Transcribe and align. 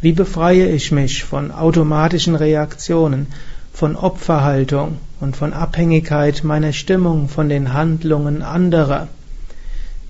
Wie 0.01 0.13
befreie 0.13 0.69
ich 0.69 0.91
mich 0.91 1.23
von 1.23 1.53
automatischen 1.53 2.35
Reaktionen, 2.35 3.29
von 3.73 3.95
Opferhaltung 3.95 4.99
und 5.21 5.37
von 5.37 5.53
Abhängigkeit 5.53 6.43
meiner 6.43 6.73
Stimmung 6.73 7.29
von 7.29 7.49
den 7.49 7.73
Handlungen 7.73 8.43
anderer? 8.43 9.07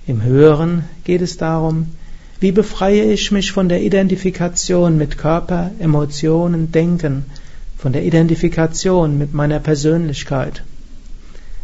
Im 0.09 0.23
Höheren 0.23 0.85
geht 1.03 1.21
es 1.21 1.37
darum, 1.37 1.89
wie 2.39 2.51
befreie 2.51 3.03
ich 3.13 3.31
mich 3.31 3.51
von 3.51 3.69
der 3.69 3.83
Identifikation 3.83 4.97
mit 4.97 5.19
Körper, 5.19 5.69
Emotionen, 5.77 6.71
Denken, 6.71 7.25
von 7.77 7.93
der 7.93 8.03
Identifikation 8.03 9.19
mit 9.19 9.35
meiner 9.35 9.59
Persönlichkeit. 9.59 10.63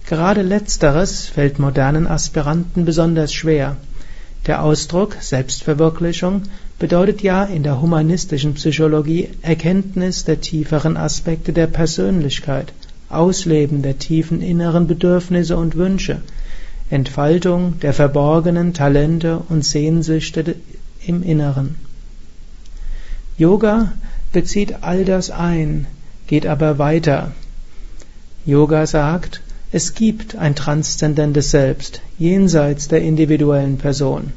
Gerade 0.05 0.43
letzteres 0.43 1.25
fällt 1.25 1.57
modernen 1.57 2.05
Aspiranten 2.05 2.85
besonders 2.85 3.33
schwer. 3.33 3.77
Der 4.45 4.61
Ausdruck 4.61 5.17
Selbstverwirklichung 5.19 6.43
bedeutet 6.77 7.23
ja 7.23 7.45
in 7.45 7.63
der 7.63 7.81
humanistischen 7.81 8.53
Psychologie 8.53 9.29
Erkenntnis 9.41 10.23
der 10.23 10.39
tieferen 10.39 10.97
Aspekte 10.97 11.51
der 11.51 11.65
Persönlichkeit, 11.65 12.73
Ausleben 13.09 13.81
der 13.81 13.97
tiefen 13.97 14.43
inneren 14.43 14.85
Bedürfnisse 14.85 15.57
und 15.57 15.75
Wünsche, 15.77 16.21
Entfaltung 16.89 17.79
der 17.79 17.93
verborgenen 17.93 18.73
Talente 18.73 19.39
und 19.49 19.65
Sehnsüchte 19.65 20.55
im 21.05 21.23
Inneren. 21.23 21.75
Yoga 23.37 23.93
bezieht 24.31 24.83
all 24.83 25.03
das 25.03 25.29
ein, 25.31 25.87
geht 26.27 26.45
aber 26.45 26.77
weiter. 26.77 27.31
Yoga 28.45 28.85
sagt, 28.85 29.41
es 29.71 29.93
gibt 29.93 30.35
ein 30.35 30.55
transzendentes 30.55 31.51
Selbst 31.51 32.01
jenseits 32.17 32.87
der 32.87 33.01
individuellen 33.01 33.77
Person. 33.77 34.31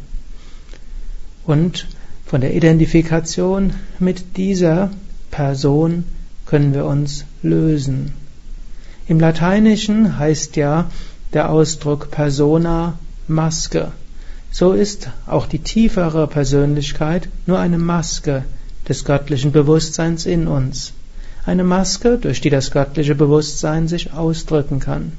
Und 1.45 1.87
von 2.27 2.41
der 2.41 2.55
Identifikation 2.55 3.73
mit 3.99 4.37
dieser 4.37 4.91
Person 5.31 6.05
können 6.47 6.75
wir 6.75 6.87
uns 6.87 7.25
lösen. 7.43 8.13
Im 9.07 9.21
Lateinischen 9.21 10.19
heißt 10.19 10.57
ja 10.57 10.91
der 11.33 11.51
Ausdruck 11.51 12.11
Persona 12.11 12.99
Maske. 13.27 13.93
So 14.51 14.73
ist 14.73 15.11
auch 15.27 15.47
die 15.47 15.59
tiefere 15.59 16.27
Persönlichkeit 16.27 17.29
nur 17.47 17.59
eine 17.59 17.79
Maske 17.79 18.45
des 18.89 19.05
göttlichen 19.05 19.53
Bewusstseins 19.53 20.27
in 20.27 20.49
uns. 20.49 20.93
Eine 21.45 21.65
Maske, 21.65 22.19
durch 22.19 22.41
die 22.41 22.51
das 22.51 22.71
göttliche 22.71 23.15
Bewusstsein 23.15 23.89
sich 23.89 24.13
ausdrücken 24.13 24.81
kann. 24.81 25.13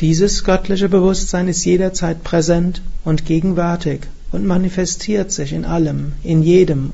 Dieses 0.00 0.42
göttliche 0.42 0.88
Bewusstsein 0.88 1.46
ist 1.46 1.64
jederzeit 1.64 2.24
präsent 2.24 2.82
und 3.04 3.26
gegenwärtig 3.26 4.00
und 4.32 4.44
manifestiert 4.44 5.30
sich 5.30 5.52
in 5.52 5.64
allem, 5.64 6.12
in 6.24 6.42
jedem 6.42 6.90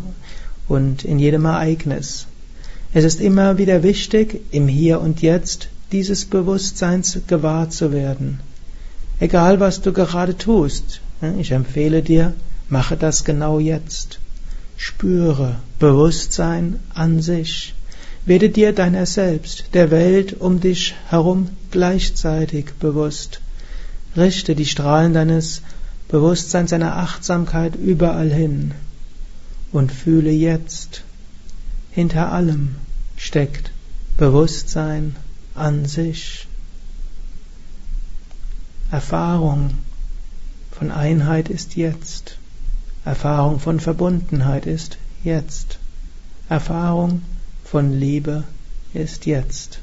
und 0.68 1.04
in 1.04 1.18
jedem 1.18 1.46
Ereignis. 1.46 2.26
Es 2.92 3.04
ist 3.04 3.20
immer 3.20 3.56
wieder 3.56 3.82
wichtig, 3.82 4.42
im 4.50 4.68
Hier 4.68 5.00
und 5.00 5.22
Jetzt 5.22 5.69
dieses 5.92 6.24
Bewusstseins 6.24 7.18
gewahr 7.26 7.70
zu 7.70 7.92
werden. 7.92 8.40
Egal 9.18 9.60
was 9.60 9.82
du 9.82 9.92
gerade 9.92 10.36
tust, 10.36 11.00
ich 11.38 11.50
empfehle 11.50 12.02
dir, 12.02 12.34
mache 12.68 12.96
das 12.96 13.24
genau 13.24 13.58
jetzt. 13.58 14.18
Spüre 14.76 15.56
Bewusstsein 15.78 16.80
an 16.94 17.20
sich. 17.20 17.74
Werde 18.24 18.48
dir 18.48 18.72
deiner 18.72 19.06
selbst, 19.06 19.74
der 19.74 19.90
Welt 19.90 20.40
um 20.40 20.60
dich 20.60 20.94
herum 21.08 21.50
gleichzeitig 21.70 22.72
bewusst. 22.78 23.40
Richte 24.16 24.54
die 24.54 24.66
Strahlen 24.66 25.12
deines 25.12 25.62
Bewusstseins, 26.08 26.70
deiner 26.70 26.96
Achtsamkeit 26.96 27.76
überall 27.76 28.30
hin 28.30 28.72
und 29.72 29.92
fühle 29.92 30.30
jetzt, 30.30 31.02
hinter 31.90 32.32
allem 32.32 32.76
steckt 33.16 33.70
Bewusstsein 34.16 35.14
an 35.54 35.86
sich. 35.86 36.46
Erfahrung 38.90 39.70
von 40.70 40.90
Einheit 40.90 41.48
ist 41.48 41.76
jetzt. 41.76 42.38
Erfahrung 43.04 43.60
von 43.60 43.80
Verbundenheit 43.80 44.66
ist 44.66 44.98
jetzt. 45.22 45.78
Erfahrung 46.48 47.22
von 47.64 47.92
Liebe 47.92 48.44
ist 48.92 49.26
jetzt. 49.26 49.80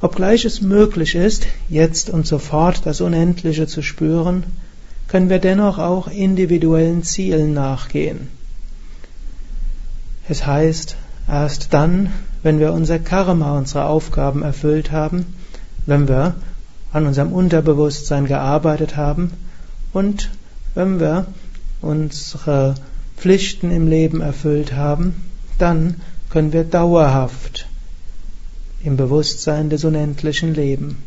Obgleich 0.00 0.44
es 0.44 0.60
möglich 0.60 1.14
ist, 1.14 1.46
jetzt 1.68 2.10
und 2.10 2.26
sofort 2.26 2.84
das 2.84 3.00
Unendliche 3.00 3.66
zu 3.66 3.80
spüren, 3.80 4.44
können 5.08 5.30
wir 5.30 5.38
dennoch 5.38 5.78
auch 5.78 6.08
individuellen 6.08 7.04
Zielen 7.04 7.54
nachgehen. 7.54 8.28
Es 10.28 10.44
heißt, 10.44 10.96
Erst 11.28 11.72
dann, 11.72 12.12
wenn 12.42 12.58
wir 12.58 12.72
unser 12.72 12.98
Karma, 12.98 13.56
unsere 13.56 13.86
Aufgaben 13.86 14.42
erfüllt 14.42 14.92
haben, 14.92 15.26
wenn 15.86 16.08
wir 16.08 16.34
an 16.92 17.06
unserem 17.06 17.32
Unterbewusstsein 17.32 18.26
gearbeitet 18.26 18.96
haben 18.96 19.32
und 19.92 20.30
wenn 20.74 21.00
wir 21.00 21.26
unsere 21.80 22.74
Pflichten 23.16 23.70
im 23.70 23.88
Leben 23.88 24.20
erfüllt 24.20 24.74
haben, 24.74 25.14
dann 25.58 26.00
können 26.30 26.52
wir 26.52 26.64
dauerhaft 26.64 27.66
im 28.82 28.96
Bewusstsein 28.96 29.70
des 29.70 29.84
Unendlichen 29.84 30.54
leben. 30.54 31.02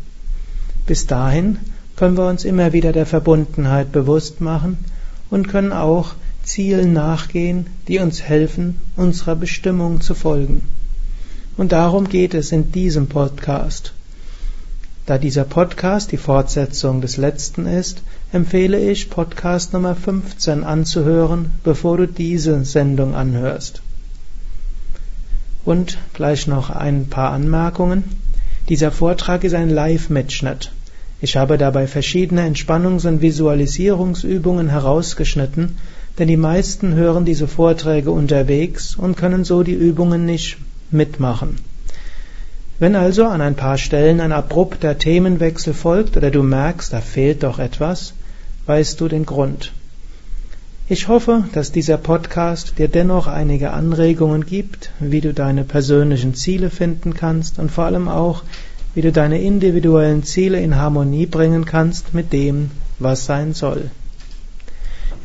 Bis 0.86 1.06
dahin 1.06 1.58
können 1.96 2.18
wir 2.18 2.28
uns 2.28 2.46
immer 2.46 2.74
wieder 2.74 2.92
der 2.92 3.06
Verbundenheit 3.06 3.92
bewusst 3.92 4.42
machen 4.42 4.78
und 5.30 5.48
können 5.48 5.74
auch 5.74 6.14
Zielen 6.48 6.94
nachgehen, 6.94 7.68
die 7.90 8.00
uns 8.00 8.22
helfen, 8.22 8.80
unserer 8.96 9.36
Bestimmung 9.36 10.00
zu 10.00 10.16
folgen. 10.16 10.62
Und 11.58 11.74
darum 11.74 12.08
geht 12.08 12.34
es 12.34 12.54
in 12.54 12.72
diesem 12.72 13.08
Podcast. 13.08 13.94
Da 15.06 15.18
dieser 15.18 15.44
Podcast 15.44 16.12
die 16.12 16.18
Fortsetzung 16.18 17.02
des 17.02 17.18
letzten 17.18 17.66
ist, 17.66 18.02
empfehle 18.32 18.80
ich, 18.80 19.10
Podcast 19.10 19.74
Nummer 19.74 19.96
15 19.96 20.64
anzuhören, 20.64 21.52
bevor 21.64 21.98
du 21.98 22.08
diese 22.08 22.64
Sendung 22.64 23.14
anhörst. 23.14 23.82
Und 25.66 25.98
gleich 26.14 26.48
noch 26.48 26.70
ein 26.70 27.08
paar 27.08 27.32
Anmerkungen. 27.32 28.06
Dieser 28.70 28.92
Vortrag 28.92 29.44
ist 29.44 29.54
ein 29.54 29.70
Live-Mitschnitt. 29.70 30.72
Ich 31.20 31.36
habe 31.36 31.58
dabei 31.58 31.88
verschiedene 31.88 32.48
Entspannungs- 32.48 33.08
und 33.08 33.22
Visualisierungsübungen 33.22 34.70
herausgeschnitten, 34.70 35.78
denn 36.18 36.28
die 36.28 36.38
meisten 36.38 36.96
hören 36.96 37.26
diese 37.26 37.48
Vorträge 37.48 38.12
unterwegs 38.12 38.96
und 38.96 39.18
können 39.18 39.44
so 39.44 39.64
die 39.64 39.74
Übungen 39.74 40.26
nicht 40.26 40.58
mitmachen. 40.90 41.58
Wenn 42.80 42.96
also 42.96 43.26
an 43.26 43.42
ein 43.42 43.56
paar 43.56 43.78
Stellen 43.78 44.20
ein 44.20 44.32
abrupter 44.32 44.98
Themenwechsel 44.98 45.74
folgt 45.74 46.16
oder 46.16 46.30
du 46.30 46.44
merkst, 46.44 46.94
da 46.94 47.02
fehlt 47.02 47.44
doch 47.44 47.60
etwas, 47.60 48.14
weißt 48.68 49.02
du 49.02 49.08
den 49.08 49.26
Grund. 49.26 49.72
Ich 50.90 51.08
hoffe, 51.08 51.44
dass 51.54 51.72
dieser 51.72 51.98
Podcast 51.98 52.78
dir 52.78 52.88
dennoch 52.88 53.28
einige 53.28 53.72
Anregungen 53.72 54.46
gibt, 54.46 54.92
wie 55.00 55.22
du 55.22 55.34
deine 55.34 55.64
persönlichen 55.64 56.34
Ziele 56.34 56.70
finden 56.70 57.14
kannst 57.14 57.60
und 57.60 57.72
vor 57.72 57.86
allem 57.86 58.08
auch, 58.08 58.44
wie 58.94 59.02
du 59.02 59.12
deine 59.12 59.42
individuellen 59.42 60.24
Ziele 60.24 60.62
in 60.62 60.76
Harmonie 60.76 61.26
bringen 61.26 61.66
kannst 61.66 62.14
mit 62.14 62.32
dem, 62.32 62.72
was 63.00 63.26
sein 63.26 63.54
soll. 63.54 63.92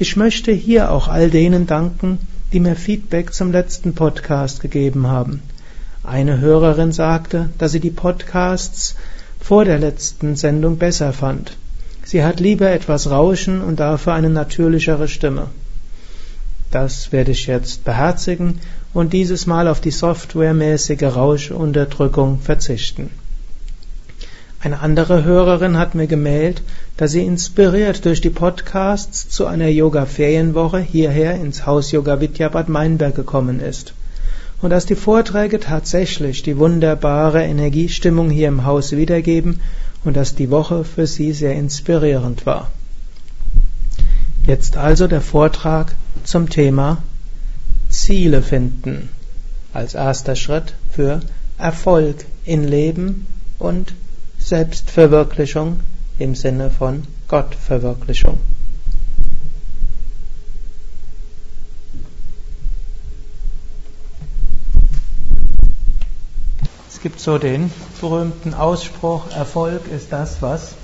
Ich 0.02 0.16
möchte 0.16 0.50
hier 0.50 0.90
auch 0.90 1.06
all 1.06 1.31
denen 1.31 1.69
danken, 1.69 2.19
die 2.52 2.58
mir 2.58 2.75
Feedback 2.75 3.32
zum 3.32 3.52
letzten 3.52 3.94
Podcast 3.94 4.60
gegeben 4.60 5.06
haben. 5.06 5.43
Eine 6.02 6.40
Hörerin 6.40 6.90
sagte, 6.90 7.50
dass 7.58 7.70
sie 7.70 7.78
die 7.78 7.93
Podcasts 7.93 8.96
vor 9.38 9.64
der 9.64 9.78
letzten 9.78 10.34
Sendung 10.34 10.76
besser 10.76 11.12
fand. 11.12 11.56
Sie 12.04 12.25
hat 12.25 12.40
lieber 12.40 12.69
etwas 12.69 13.10
Rauschen 13.10 13.62
und 13.62 13.78
dafür 13.78 14.14
eine 14.14 14.28
natürlichere 14.28 15.06
Stimme. 15.06 15.50
Das 16.72 17.12
werde 17.12 17.31
ich 17.31 17.46
jetzt 17.46 17.84
beherzigen 17.84 18.58
und 18.93 19.12
dieses 19.12 19.46
Mal 19.46 19.69
auf 19.69 19.81
die 19.81 19.93
softwaremäßige 19.93 21.14
Rauschunterdrückung 21.14 22.40
verzichten. 22.40 23.08
Eine 24.64 24.78
andere 24.78 25.24
Hörerin 25.24 25.76
hat 25.76 25.96
mir 25.96 26.06
gemeldet, 26.06 26.62
dass 26.96 27.10
sie 27.10 27.26
inspiriert 27.26 28.04
durch 28.04 28.20
die 28.20 28.30
Podcasts 28.30 29.28
zu 29.28 29.46
einer 29.46 29.66
Yoga-Ferienwoche 29.66 30.78
hierher 30.78 31.34
ins 31.34 31.66
Haus 31.66 31.90
Yoga 31.90 32.20
Vidya 32.20 32.48
Bad 32.48 32.68
Meinberg 32.68 33.16
gekommen 33.16 33.58
ist. 33.58 33.92
Und 34.60 34.70
dass 34.70 34.86
die 34.86 34.94
Vorträge 34.94 35.58
tatsächlich 35.58 36.44
die 36.44 36.58
wunderbare 36.58 37.42
Energiestimmung 37.42 38.30
hier 38.30 38.46
im 38.46 38.64
Haus 38.64 38.92
wiedergeben 38.92 39.58
und 40.04 40.16
dass 40.16 40.36
die 40.36 40.52
Woche 40.52 40.84
für 40.84 41.08
sie 41.08 41.32
sehr 41.32 41.54
inspirierend 41.54 42.46
war. 42.46 42.70
Jetzt 44.46 44.76
also 44.76 45.08
der 45.08 45.22
Vortrag 45.22 45.96
zum 46.22 46.48
Thema 46.48 47.02
Ziele 47.88 48.42
finden 48.42 49.08
als 49.72 49.94
erster 49.94 50.36
Schritt 50.36 50.74
für 50.92 51.18
Erfolg 51.58 52.26
in 52.44 52.62
Leben 52.62 53.26
und 53.58 53.92
Selbstverwirklichung 54.52 55.81
im 56.19 56.34
Sinne 56.34 56.69
von 56.69 57.04
Gottverwirklichung. 57.26 58.38
Es 66.87 67.00
gibt 67.00 67.19
so 67.19 67.38
den 67.38 67.72
berühmten 67.99 68.52
Ausspruch, 68.52 69.31
Erfolg 69.34 69.90
ist 69.90 70.12
das, 70.12 70.43
was 70.43 70.75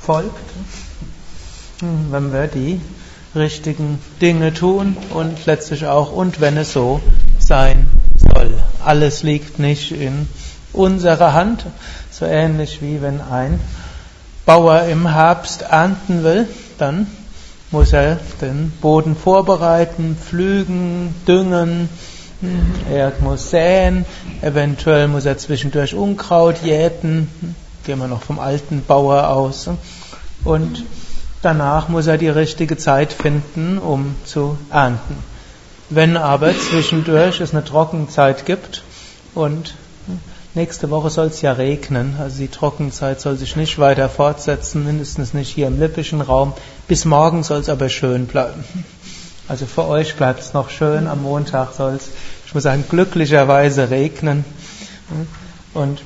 folgt, 0.00 0.32
wenn 1.82 2.32
wir 2.32 2.46
die 2.46 2.80
richtigen 3.34 3.98
Dinge 4.22 4.54
tun 4.54 4.96
und 5.10 5.44
letztlich 5.44 5.84
auch, 5.84 6.10
und 6.10 6.40
wenn 6.40 6.56
es 6.56 6.72
so 6.72 7.02
sein 7.38 7.86
soll. 8.16 8.50
Alles 8.82 9.22
liegt 9.22 9.58
nicht 9.58 9.92
in 9.92 10.26
unserer 10.78 11.34
Hand, 11.34 11.66
so 12.10 12.24
ähnlich 12.24 12.80
wie 12.80 13.02
wenn 13.02 13.20
ein 13.20 13.60
Bauer 14.46 14.84
im 14.84 15.12
Herbst 15.12 15.62
ernten 15.62 16.24
will, 16.24 16.48
dann 16.78 17.06
muss 17.70 17.92
er 17.92 18.18
den 18.40 18.72
Boden 18.80 19.14
vorbereiten, 19.14 20.16
pflügen, 20.16 21.14
düngen, 21.26 21.90
er 22.90 23.12
muss 23.20 23.50
säen, 23.50 24.06
eventuell 24.40 25.08
muss 25.08 25.26
er 25.26 25.36
zwischendurch 25.36 25.94
Unkraut 25.94 26.62
jäten, 26.62 27.28
gehen 27.84 27.98
wir 27.98 28.06
noch 28.06 28.22
vom 28.22 28.38
alten 28.38 28.84
Bauer 28.86 29.28
aus, 29.28 29.68
und 30.44 30.84
danach 31.42 31.88
muss 31.88 32.06
er 32.06 32.16
die 32.16 32.28
richtige 32.28 32.76
Zeit 32.76 33.12
finden, 33.12 33.78
um 33.78 34.14
zu 34.24 34.56
ernten. 34.70 35.16
Wenn 35.90 36.16
aber 36.16 36.52
zwischendurch 36.56 37.40
es 37.40 37.52
eine 37.52 37.64
Trockenzeit 37.64 38.46
gibt 38.46 38.82
und 39.34 39.74
Nächste 40.54 40.90
Woche 40.90 41.10
soll 41.10 41.26
es 41.26 41.42
ja 41.42 41.52
regnen, 41.52 42.16
also 42.18 42.38
die 42.38 42.48
Trockenzeit 42.48 43.20
soll 43.20 43.36
sich 43.36 43.54
nicht 43.54 43.78
weiter 43.78 44.08
fortsetzen, 44.08 44.84
mindestens 44.84 45.34
nicht 45.34 45.50
hier 45.50 45.66
im 45.66 45.78
lippischen 45.78 46.22
Raum. 46.22 46.54
Bis 46.88 47.04
morgen 47.04 47.42
soll 47.42 47.60
es 47.60 47.68
aber 47.68 47.90
schön 47.90 48.26
bleiben. 48.26 48.64
Also 49.46 49.66
für 49.66 49.86
euch 49.86 50.16
bleibt 50.16 50.40
es 50.40 50.54
noch 50.54 50.70
schön, 50.70 51.06
am 51.06 51.22
Montag 51.22 51.74
soll 51.74 51.94
es, 51.94 52.08
ich 52.46 52.54
muss 52.54 52.62
sagen, 52.62 52.84
glücklicherweise 52.88 53.90
regnen. 53.90 54.44
Und 55.74 56.02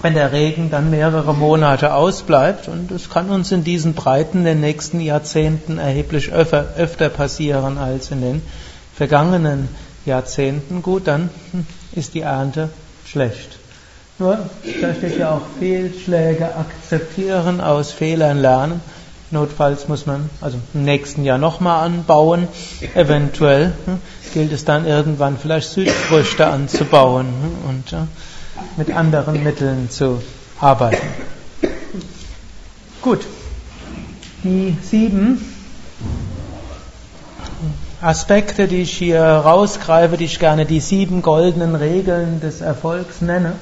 wenn 0.00 0.14
der 0.14 0.32
Regen 0.32 0.70
dann 0.70 0.90
mehrere 0.90 1.34
Monate 1.34 1.92
ausbleibt, 1.92 2.66
und 2.66 2.90
es 2.90 3.10
kann 3.10 3.28
uns 3.28 3.52
in 3.52 3.62
diesen 3.62 3.92
Breiten 3.92 4.44
den 4.44 4.60
nächsten 4.60 5.00
Jahrzehnten 5.00 5.76
erheblich 5.76 6.32
öfter, 6.32 6.74
öfter 6.78 7.10
passieren 7.10 7.76
als 7.76 8.10
in 8.10 8.22
den 8.22 8.42
vergangenen 8.94 9.68
Jahrzehnten, 10.06 10.80
gut, 10.82 11.06
dann 11.06 11.28
ist 11.92 12.14
die 12.14 12.22
Ernte 12.22 12.70
schlecht. 13.10 13.58
Nur, 14.18 14.38
da 14.82 14.94
steht 14.94 15.18
ja 15.18 15.32
auch 15.32 15.42
Fehlschläge 15.58 16.54
akzeptieren, 16.54 17.60
aus 17.60 17.90
Fehlern 17.90 18.38
lernen. 18.38 18.80
Notfalls 19.30 19.88
muss 19.88 20.06
man 20.06 20.28
also 20.40 20.58
im 20.74 20.84
nächsten 20.84 21.24
Jahr 21.24 21.38
nochmal 21.38 21.86
anbauen. 21.86 22.48
Eventuell 22.94 23.72
hm, 23.86 24.00
gilt 24.34 24.52
es 24.52 24.64
dann 24.64 24.86
irgendwann 24.86 25.38
vielleicht 25.38 25.70
Südfrüchte 25.70 26.46
anzubauen 26.46 27.26
hm, 27.26 27.70
und 27.70 27.92
äh, 27.92 27.96
mit 28.76 28.94
anderen 28.94 29.42
Mitteln 29.42 29.88
zu 29.88 30.20
arbeiten. 30.60 31.06
Gut, 33.00 33.20
die 34.44 34.76
sieben 34.82 35.40
Aspekte, 38.02 38.66
die 38.66 38.82
ich 38.82 38.96
hier 38.96 39.22
rausgreife, 39.22 40.16
die 40.16 40.24
ich 40.24 40.38
gerne 40.38 40.64
die 40.64 40.80
sieben 40.80 41.20
goldenen 41.20 41.74
Regeln 41.74 42.40
des 42.40 42.62
Erfolgs 42.62 43.20
nenne. 43.20 43.52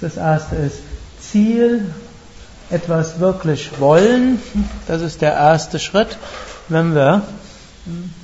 Das 0.00 0.16
erste 0.16 0.56
ist 0.56 0.78
Ziel, 1.20 1.84
etwas 2.70 3.20
wirklich 3.20 3.78
wollen. 3.78 4.40
Das 4.88 5.02
ist 5.02 5.20
der 5.20 5.34
erste 5.34 5.78
Schritt. 5.78 6.16
Wenn 6.68 6.94
wir 6.94 7.22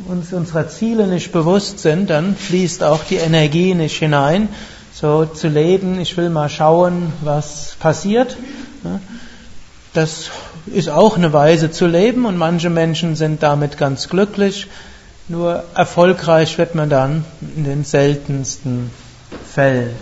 uns 0.08 0.32
unserer 0.32 0.68
Ziele 0.68 1.06
nicht 1.06 1.32
bewusst 1.32 1.80
sind, 1.80 2.08
dann 2.08 2.34
fließt 2.34 2.82
auch 2.82 3.04
die 3.04 3.16
Energie 3.16 3.74
nicht 3.74 3.98
hinein. 3.98 4.48
So 4.94 5.26
zu 5.26 5.48
leben, 5.48 6.00
ich 6.00 6.16
will 6.16 6.30
mal 6.30 6.48
schauen, 6.48 7.12
was 7.22 7.76
passiert. 7.78 8.38
Das 9.92 10.30
ist 10.66 10.88
auch 10.88 11.18
eine 11.18 11.34
Weise 11.34 11.70
zu 11.70 11.86
leben 11.86 12.24
und 12.24 12.38
manche 12.38 12.70
Menschen 12.70 13.16
sind 13.16 13.42
damit 13.42 13.76
ganz 13.76 14.08
glücklich. 14.08 14.68
Nur 15.28 15.64
erfolgreich 15.74 16.58
wird 16.58 16.74
man 16.74 16.90
dann 16.90 17.24
in 17.56 17.64
den 17.64 17.84
seltensten 17.84 18.90
Fällen. 19.52 19.94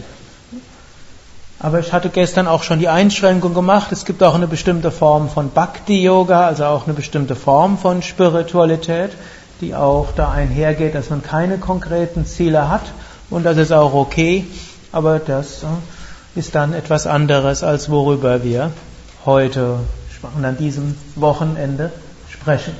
Aber 1.58 1.78
ich 1.78 1.92
hatte 1.92 2.08
gestern 2.08 2.46
auch 2.46 2.62
schon 2.62 2.78
die 2.78 2.88
Einschränkung 2.88 3.52
gemacht. 3.52 3.92
Es 3.92 4.06
gibt 4.06 4.22
auch 4.22 4.34
eine 4.34 4.46
bestimmte 4.46 4.90
Form 4.90 5.28
von 5.28 5.50
Bhakti-Yoga, 5.50 6.46
also 6.46 6.64
auch 6.64 6.86
eine 6.86 6.94
bestimmte 6.94 7.36
Form 7.36 7.76
von 7.76 8.02
Spiritualität, 8.02 9.10
die 9.60 9.74
auch 9.74 10.08
da 10.16 10.30
einhergeht, 10.30 10.94
dass 10.94 11.10
man 11.10 11.22
keine 11.22 11.58
konkreten 11.58 12.24
Ziele 12.24 12.70
hat. 12.70 12.92
Und 13.28 13.44
das 13.44 13.58
ist 13.58 13.72
auch 13.72 13.92
okay. 13.92 14.46
Aber 14.90 15.18
das 15.18 15.62
äh, 15.62 15.66
ist 16.34 16.54
dann 16.54 16.72
etwas 16.72 17.06
anderes, 17.06 17.62
als 17.62 17.90
worüber 17.90 18.42
wir 18.42 18.72
heute 19.26 19.80
und 20.34 20.44
an 20.44 20.56
diesem 20.56 20.96
Wochenende 21.14 21.92
sprechen. 22.30 22.74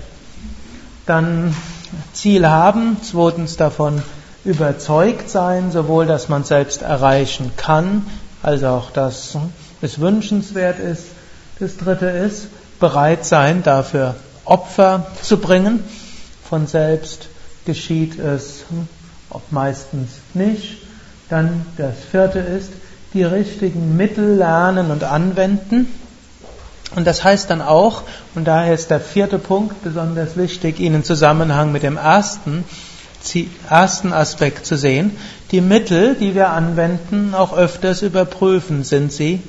Dann 1.07 1.55
Ziel 2.13 2.49
haben, 2.49 2.97
zweitens 3.03 3.57
davon 3.57 4.03
überzeugt 4.45 5.29
sein, 5.29 5.71
sowohl 5.71 6.07
dass 6.07 6.29
man 6.29 6.45
selbst 6.45 6.83
erreichen 6.83 7.53
kann, 7.57 8.07
als 8.43 8.65
auch 8.65 8.91
dass 8.91 9.37
es 9.83 10.01
wünschenswert 10.01 10.79
ist. 10.79 11.07
Das 11.59 11.77
dritte 11.77 12.07
ist, 12.07 12.49
bereit 12.79 13.25
sein, 13.25 13.63
dafür 13.63 14.15
Opfer 14.45 15.07
zu 15.23 15.39
bringen. 15.39 15.85
Von 16.49 16.67
selbst 16.67 17.29
geschieht 17.67 18.19
es 18.19 18.65
ob 19.31 19.53
meistens 19.53 20.11
nicht. 20.35 20.79
Dann 21.29 21.65
das 21.77 21.95
vierte 22.11 22.41
ist, 22.41 22.73
die 23.15 23.23
richtigen 23.23 23.97
Mittel 23.97 24.37
lernen 24.37 24.91
und 24.91 25.05
anwenden. 25.05 25.89
Und 26.95 27.07
das 27.07 27.23
heißt 27.23 27.51
dann 27.51 27.63
auch, 27.63 28.03
und 28.35 28.47
daher 28.47 28.75
ist 28.75 28.91
der 28.91 29.01
vierte 29.01 29.39
Punkt 29.39 29.83
besonders 29.85 30.37
wichtig, 30.37 30.81
Ihnen 30.81 30.97
in 30.97 31.05
Zusammenhang 31.05 31.71
mit 31.71 31.83
dem 31.83 31.97
ersten, 31.97 32.65
ersten 33.69 34.13
Aspekt 34.13 34.67
zu 34.67 34.77
sehen, 34.77 35.17
die 35.53 35.61
Mittel, 35.61 36.17
die 36.17 36.35
wir 36.35 36.51
anwenden, 36.51 37.35
auch 37.35 37.57
öfters 37.57 38.03
überprüfen. 38.03 38.83
Sind 38.83 39.13
sie 39.13 39.41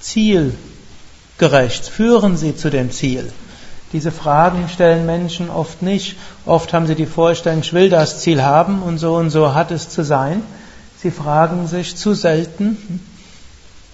zielgerecht? 0.00 1.86
Führen 1.86 2.36
sie 2.36 2.56
zu 2.56 2.70
dem 2.70 2.90
Ziel? 2.90 3.30
Diese 3.92 4.10
Fragen 4.10 4.68
stellen 4.68 5.06
Menschen 5.06 5.50
oft 5.50 5.82
nicht. 5.82 6.16
Oft 6.44 6.72
haben 6.72 6.86
sie 6.86 6.94
die 6.94 7.06
Vorstellung, 7.06 7.60
ich 7.60 7.72
will 7.72 7.88
das 7.88 8.20
Ziel 8.20 8.42
haben 8.42 8.82
und 8.82 8.98
so 8.98 9.16
und 9.16 9.30
so 9.30 9.54
hat 9.54 9.70
es 9.70 9.88
zu 9.88 10.02
sein. 10.02 10.42
Sie 11.02 11.10
fragen 11.10 11.68
sich 11.68 11.96
zu 11.96 12.14
selten, 12.14 12.76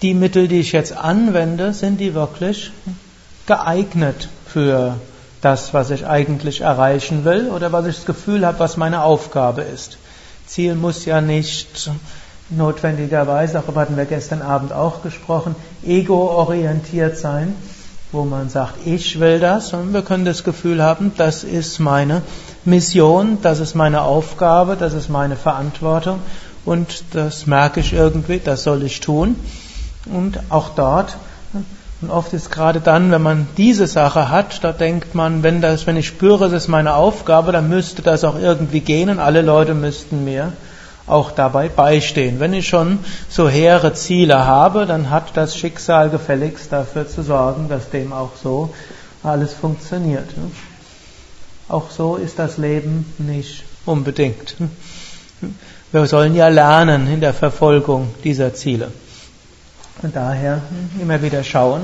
die 0.03 0.13
Mittel, 0.13 0.49
die 0.49 0.59
ich 0.59 0.73
jetzt 0.73 0.95
anwende, 0.95 1.73
sind 1.73 1.99
die 1.99 2.13
wirklich 2.13 2.71
geeignet 3.47 4.27
für 4.45 4.95
das, 5.41 5.73
was 5.73 5.91
ich 5.91 6.05
eigentlich 6.05 6.61
erreichen 6.61 7.23
will 7.23 7.49
oder 7.49 7.71
was 7.71 7.85
ich 7.87 7.95
das 7.95 8.05
Gefühl 8.05 8.45
habe, 8.45 8.59
was 8.59 8.75
meine 8.75 9.01
Aufgabe 9.01 9.61
ist. 9.61 9.97
Ziel 10.45 10.75
muss 10.75 11.05
ja 11.05 11.21
nicht 11.21 11.89
notwendigerweise, 12.49 13.53
darüber 13.53 13.81
hatten 13.81 13.95
wir 13.95 14.05
gestern 14.05 14.41
Abend 14.41 14.73
auch 14.73 15.03
gesprochen, 15.03 15.55
ego-orientiert 15.85 17.17
sein, 17.17 17.55
wo 18.11 18.25
man 18.25 18.49
sagt, 18.49 18.85
ich 18.85 19.21
will 19.21 19.39
das, 19.39 19.69
sondern 19.69 19.93
wir 19.93 20.01
können 20.01 20.25
das 20.25 20.43
Gefühl 20.43 20.83
haben, 20.83 21.13
das 21.17 21.45
ist 21.45 21.79
meine 21.79 22.21
Mission, 22.65 23.37
das 23.41 23.59
ist 23.59 23.73
meine 23.73 24.01
Aufgabe, 24.01 24.75
das 24.77 24.93
ist 24.93 25.09
meine 25.09 25.37
Verantwortung 25.37 26.19
und 26.65 27.05
das 27.11 27.47
merke 27.47 27.79
ich 27.79 27.93
irgendwie, 27.93 28.39
das 28.39 28.63
soll 28.63 28.83
ich 28.83 28.99
tun. 28.99 29.35
Und 30.05 30.39
auch 30.49 30.69
dort 30.75 31.15
Und 32.03 32.11
oft 32.11 32.33
ist 32.33 32.51
gerade 32.51 32.81
dann, 32.81 33.11
wenn 33.11 33.21
man 33.21 33.47
diese 33.55 33.87
Sache 33.87 34.29
hat, 34.29 34.61
da 34.61 34.73
denkt 34.73 35.15
man, 35.15 35.41
wenn 35.41 35.61
das, 35.61 35.87
wenn 35.87 35.95
ich 35.95 36.07
spüre, 36.07 36.49
das 36.49 36.63
ist 36.63 36.67
meine 36.67 36.95
Aufgabe, 36.95 37.53
dann 37.53 37.69
müsste 37.69 38.01
das 38.01 38.25
auch 38.25 38.37
irgendwie 38.37 38.81
gehen 38.81 39.09
und 39.09 39.19
alle 39.19 39.41
Leute 39.41 39.73
müssten 39.73 40.25
mir 40.25 40.51
auch 41.07 41.31
dabei 41.31 41.69
beistehen. 41.69 42.41
Wenn 42.41 42.53
ich 42.53 42.67
schon 42.67 42.99
so 43.29 43.47
hehre 43.47 43.93
Ziele 43.93 44.45
habe, 44.45 44.85
dann 44.85 45.09
hat 45.11 45.37
das 45.37 45.55
Schicksal 45.55 46.09
gefälligst 46.09 46.73
dafür 46.73 47.07
zu 47.07 47.23
sorgen, 47.23 47.69
dass 47.69 47.89
dem 47.89 48.11
auch 48.11 48.31
so 48.41 48.73
alles 49.23 49.53
funktioniert. 49.53 50.29
Auch 51.69 51.89
so 51.89 52.17
ist 52.17 52.37
das 52.37 52.57
Leben 52.57 53.13
nicht 53.17 53.63
unbedingt. 53.85 54.55
Wir 55.93 56.05
sollen 56.05 56.35
ja 56.35 56.49
lernen 56.49 57.07
in 57.07 57.21
der 57.21 57.33
Verfolgung 57.33 58.09
dieser 58.25 58.53
Ziele. 58.53 58.91
Und 60.01 60.15
daher 60.15 60.61
immer 60.99 61.21
wieder 61.21 61.43
schauen, 61.43 61.81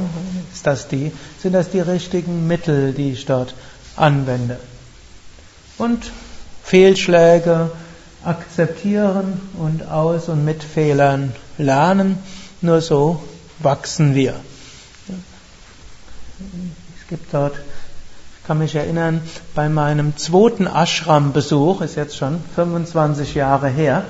ist 0.54 0.66
das 0.66 0.88
die, 0.88 1.12
sind 1.42 1.54
das 1.54 1.70
die 1.70 1.80
richtigen 1.80 2.48
Mittel, 2.48 2.94
die 2.94 3.12
ich 3.12 3.26
dort 3.26 3.54
anwende. 3.96 4.60
Und 5.78 6.12
Fehlschläge 6.64 7.72
akzeptieren 8.24 9.40
und 9.58 9.88
aus 9.88 10.28
und 10.30 10.44
mit 10.44 10.64
Fehlern 10.64 11.34
lernen. 11.58 12.18
Nur 12.62 12.82
so 12.82 13.24
wachsen 13.60 14.16
wir. 14.16 14.36
Es 17.02 17.08
gibt 17.08 17.34
dort, 17.34 17.56
ich 17.56 18.48
kann 18.48 18.60
mich 18.60 18.76
erinnern, 18.76 19.22
bei 19.56 19.70
meinem 19.70 20.18
zweiten 20.18 20.68
Ashram-Besuch, 20.68 21.82
ist 21.82 21.96
jetzt 21.96 22.18
schon 22.18 22.42
25 22.56 23.36
Jahre 23.36 23.70
her, 23.70 24.04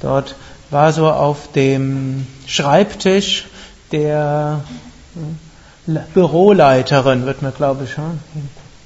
dort 0.00 0.34
war 0.72 0.92
so 0.92 1.08
auf 1.10 1.52
dem 1.52 2.26
Schreibtisch 2.46 3.46
der 3.92 4.64
äh, 5.86 5.98
Büroleiterin, 6.14 7.26
wird 7.26 7.42
man 7.42 7.52
glaube 7.54 7.84
ich 7.84 7.92
schon, 7.92 8.20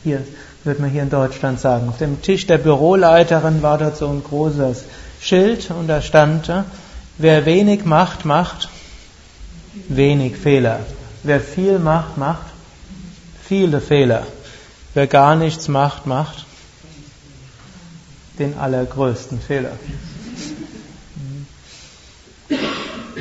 hier, 0.02 0.22
wird 0.64 0.80
man 0.80 0.90
hier 0.90 1.02
in 1.02 1.10
Deutschland 1.10 1.60
sagen. 1.60 1.88
Auf 1.88 1.98
dem 1.98 2.20
Tisch 2.22 2.46
der 2.46 2.58
Büroleiterin 2.58 3.62
war 3.62 3.78
dort 3.78 3.96
so 3.96 4.08
ein 4.08 4.22
großes 4.24 4.84
Schild 5.20 5.70
und 5.70 5.86
da 5.86 6.02
stand, 6.02 6.48
äh, 6.48 6.64
wer 7.18 7.46
wenig 7.46 7.84
macht, 7.84 8.24
macht 8.24 8.68
wenig 9.88 10.36
Fehler. 10.36 10.80
Wer 11.22 11.40
viel 11.40 11.78
macht, 11.78 12.18
macht 12.18 12.46
viele 13.44 13.80
Fehler. 13.80 14.26
Wer 14.94 15.06
gar 15.06 15.36
nichts 15.36 15.68
macht, 15.68 16.06
macht 16.06 16.46
den 18.38 18.58
allergrößten 18.58 19.40
Fehler. 19.40 19.72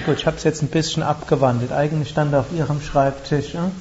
Gut, 0.05 0.19
ich 0.19 0.27
habe 0.27 0.37
es 0.37 0.43
jetzt 0.43 0.61
ein 0.61 0.67
bisschen 0.67 1.01
abgewandelt. 1.01 1.71
Eigentlich 1.71 2.09
stand 2.09 2.35
auf 2.35 2.45
Ihrem 2.55 2.79
Schreibtisch 2.79 3.55
ja, 3.55 3.71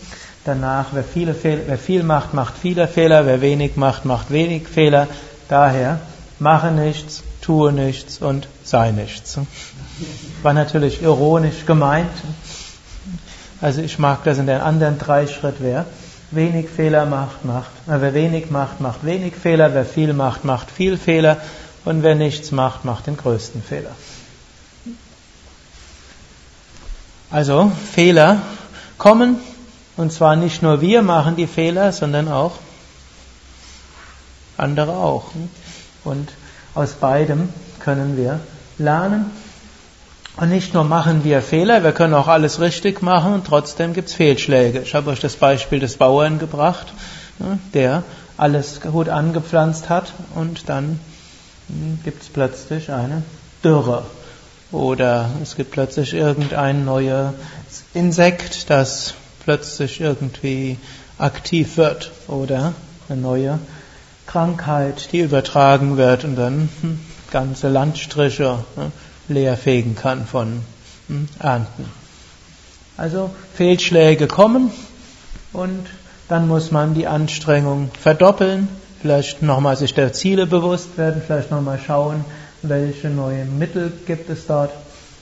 danach, 0.46 0.86
wer, 0.92 1.04
viele 1.04 1.34
Fehl, 1.34 1.60
wer 1.66 1.76
viel 1.76 2.02
macht, 2.02 2.32
macht 2.32 2.54
viele 2.56 2.88
Fehler, 2.88 3.26
wer 3.26 3.42
wenig 3.42 3.76
macht, 3.76 4.06
macht 4.06 4.30
wenig 4.30 4.66
Fehler. 4.66 5.06
Daher, 5.50 6.00
mache 6.38 6.70
nichts, 6.70 7.22
tue 7.42 7.72
nichts 7.72 8.22
und 8.22 8.48
sei 8.62 8.90
nichts. 8.92 9.38
War 10.42 10.54
natürlich 10.54 11.02
ironisch 11.02 11.66
gemeint. 11.66 12.08
Also 13.60 13.82
ich 13.82 13.98
mag 13.98 14.24
das 14.24 14.38
in 14.38 14.46
den 14.46 14.62
anderen 14.62 14.98
drei 14.98 15.26
Schritt, 15.26 15.56
wer 15.58 15.84
wenig 16.30 16.70
Fehler 16.70 17.04
macht, 17.04 17.44
macht. 17.44 17.70
Äh, 17.86 18.00
wer 18.00 18.14
wenig 18.14 18.50
macht, 18.50 18.80
macht 18.80 19.04
wenig 19.04 19.34
Fehler. 19.34 19.74
Wer 19.74 19.84
viel 19.84 20.14
macht, 20.14 20.42
macht 20.46 20.70
viel 20.70 20.96
Fehler. 20.96 21.36
Und 21.84 22.02
wer 22.02 22.14
nichts 22.14 22.50
macht, 22.50 22.86
macht 22.86 23.08
den 23.08 23.18
größten 23.18 23.62
Fehler. 23.62 23.90
Also 27.30 27.72
Fehler 27.92 28.42
kommen 28.98 29.36
und 29.96 30.12
zwar 30.12 30.36
nicht 30.36 30.62
nur 30.62 30.80
wir 30.80 31.02
machen 31.02 31.36
die 31.36 31.46
Fehler, 31.46 31.92
sondern 31.92 32.28
auch 32.28 32.52
andere 34.56 34.92
auch. 34.92 35.24
Und 36.04 36.28
aus 36.74 36.92
beidem 36.92 37.48
können 37.80 38.16
wir 38.16 38.40
lernen. 38.78 39.30
Und 40.36 40.48
nicht 40.48 40.74
nur 40.74 40.82
machen 40.82 41.22
wir 41.22 41.42
Fehler, 41.42 41.84
wir 41.84 41.92
können 41.92 42.14
auch 42.14 42.26
alles 42.26 42.60
richtig 42.60 43.02
machen 43.02 43.34
und 43.34 43.46
trotzdem 43.46 43.92
gibt 43.92 44.08
es 44.08 44.14
Fehlschläge. 44.14 44.80
Ich 44.80 44.94
habe 44.96 45.10
euch 45.10 45.20
das 45.20 45.36
Beispiel 45.36 45.78
des 45.78 45.96
Bauern 45.96 46.40
gebracht, 46.40 46.92
der 47.72 48.02
alles 48.36 48.80
gut 48.80 49.08
angepflanzt 49.08 49.88
hat 49.88 50.12
und 50.34 50.68
dann 50.68 50.98
hm, 51.68 52.00
gibt 52.02 52.22
es 52.22 52.28
plötzlich 52.30 52.90
eine 52.90 53.22
Dürre. 53.62 54.02
Oder 54.74 55.30
es 55.40 55.54
gibt 55.54 55.70
plötzlich 55.70 56.14
irgendein 56.14 56.84
neues 56.84 57.32
Insekt, 57.94 58.68
das 58.70 59.14
plötzlich 59.44 60.00
irgendwie 60.00 60.78
aktiv 61.16 61.76
wird. 61.76 62.10
Oder 62.26 62.72
eine 63.08 63.20
neue 63.20 63.60
Krankheit, 64.26 65.12
die 65.12 65.20
übertragen 65.20 65.96
wird 65.96 66.24
und 66.24 66.34
dann 66.34 66.68
hm, 66.80 66.98
ganze 67.30 67.68
Landstriche 67.68 68.64
hm, 68.74 68.90
leerfegen 69.28 69.94
kann 69.94 70.26
von 70.26 70.62
hm, 71.06 71.28
Ernten. 71.38 71.88
Also 72.96 73.30
Fehlschläge 73.54 74.26
kommen 74.26 74.72
und 75.52 75.86
dann 76.28 76.48
muss 76.48 76.72
man 76.72 76.94
die 76.94 77.06
Anstrengung 77.06 77.90
verdoppeln, 78.00 78.68
vielleicht 79.00 79.40
nochmal 79.40 79.76
sich 79.76 79.94
der 79.94 80.12
Ziele 80.12 80.46
bewusst 80.46 80.98
werden, 80.98 81.22
vielleicht 81.24 81.52
nochmal 81.52 81.78
schauen, 81.86 82.24
welche 82.68 83.08
neuen 83.08 83.58
Mittel 83.58 83.92
gibt 84.06 84.30
es 84.30 84.46
dort 84.46 84.70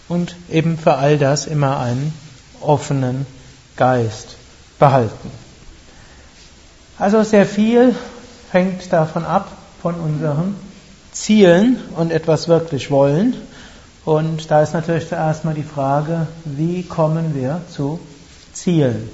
und 0.08 0.36
eben 0.50 0.78
für 0.78 0.94
all 0.94 1.18
das 1.18 1.46
immer 1.46 1.78
einen 1.78 2.12
offenen 2.60 3.26
Geist 3.76 4.36
behalten. 4.78 5.30
Also 6.98 7.22
sehr 7.22 7.46
viel 7.46 7.94
hängt 8.50 8.92
davon 8.92 9.24
ab, 9.24 9.48
von 9.80 9.94
unseren 9.96 10.54
Zielen 11.10 11.78
und 11.96 12.12
etwas 12.12 12.48
wirklich 12.48 12.90
wollen. 12.90 13.34
Und 14.04 14.50
da 14.50 14.62
ist 14.62 14.74
natürlich 14.74 15.08
zuerst 15.08 15.44
mal 15.44 15.54
die 15.54 15.62
Frage, 15.62 16.26
wie 16.44 16.82
kommen 16.82 17.34
wir 17.34 17.60
zu 17.70 18.00
Zielen? 18.52 19.08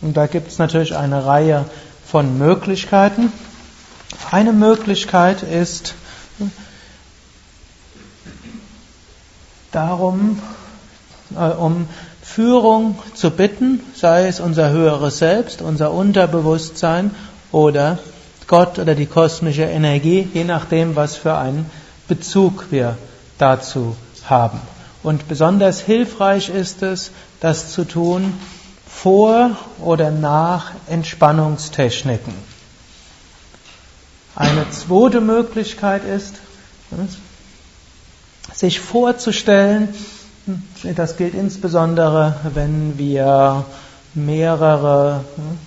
Und 0.00 0.16
da 0.16 0.26
gibt 0.26 0.48
es 0.48 0.58
natürlich 0.58 0.96
eine 0.96 1.26
Reihe 1.26 1.64
von 2.06 2.38
Möglichkeiten. 2.38 3.32
Eine 4.30 4.52
Möglichkeit 4.52 5.42
ist, 5.42 5.94
darum, 9.72 10.40
äh, 11.34 11.50
um 11.50 11.88
Führung 12.22 12.98
zu 13.14 13.30
bitten, 13.30 13.80
sei 13.94 14.28
es 14.28 14.40
unser 14.40 14.70
höheres 14.70 15.18
Selbst, 15.18 15.62
unser 15.62 15.92
Unterbewusstsein 15.92 17.10
oder 17.52 17.98
Gott 18.46 18.78
oder 18.78 18.94
die 18.94 19.06
kosmische 19.06 19.64
Energie, 19.64 20.28
je 20.32 20.44
nachdem, 20.44 20.96
was 20.96 21.16
für 21.16 21.36
einen 21.36 21.70
Bezug 22.06 22.66
wir 22.70 22.96
dazu 23.38 23.96
haben. 24.24 24.60
Und 25.02 25.28
besonders 25.28 25.80
hilfreich 25.80 26.48
ist 26.48 26.82
es, 26.82 27.10
das 27.40 27.72
zu 27.72 27.84
tun 27.84 28.34
vor 28.88 29.50
oder 29.80 30.10
nach 30.10 30.72
Entspannungstechniken. 30.88 32.34
Eine 34.34 34.70
zweite 34.70 35.20
Möglichkeit 35.20 36.04
ist, 36.04 36.36
sich 38.58 38.80
vorzustellen, 38.80 39.88
das 40.96 41.16
gilt 41.16 41.34
insbesondere, 41.34 42.34
wenn 42.54 42.98
wir 42.98 43.64
mehrere 44.14 45.20
hm, 45.36 45.58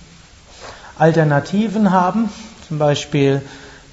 Alternativen 0.98 1.90
haben, 1.90 2.28
zum 2.68 2.78
Beispiel 2.78 3.40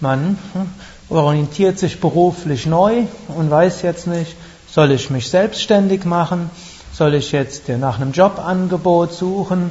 man 0.01 0.37
hm, 0.53 0.69
orientiert 1.07 1.79
sich 1.79 2.01
beruflich 2.01 2.65
neu 2.65 3.03
und 3.29 3.49
weiß 3.49 3.83
jetzt 3.83 4.05
nicht, 4.05 4.35
soll 4.69 4.91
ich 4.91 5.09
mich 5.09 5.29
selbstständig 5.29 6.03
machen, 6.03 6.49
soll 6.91 7.13
ich 7.13 7.31
jetzt 7.31 7.69
nach 7.69 8.01
einem 8.01 8.11
Jobangebot 8.11 9.13
suchen, 9.13 9.69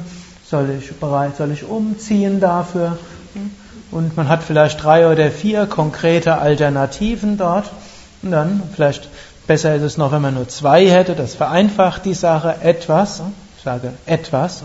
soll 0.49 0.71
ich 0.79 0.91
bereit, 0.93 1.37
soll 1.37 1.51
ich 1.51 1.65
umziehen 1.65 2.39
dafür? 2.39 2.97
Hm, 3.33 3.51
und 3.91 4.17
man 4.17 4.27
hat 4.27 4.41
vielleicht 4.41 4.83
drei 4.83 5.07
oder 5.07 5.29
vier 5.29 5.67
konkrete 5.67 6.39
Alternativen 6.39 7.37
dort 7.37 7.69
und 8.21 8.31
dann 8.31 8.61
vielleicht 8.73 9.09
besser 9.47 9.75
ist 9.75 9.81
es 9.81 9.97
noch, 9.97 10.11
wenn 10.11 10.21
man 10.21 10.35
nur 10.35 10.47
zwei 10.47 10.87
hätte. 10.87 11.15
Das 11.15 11.35
vereinfacht 11.35 12.05
die 12.05 12.13
Sache 12.13 12.55
etwas. 12.61 13.21
Ich 13.57 13.63
sage 13.63 13.93
etwas. 14.05 14.63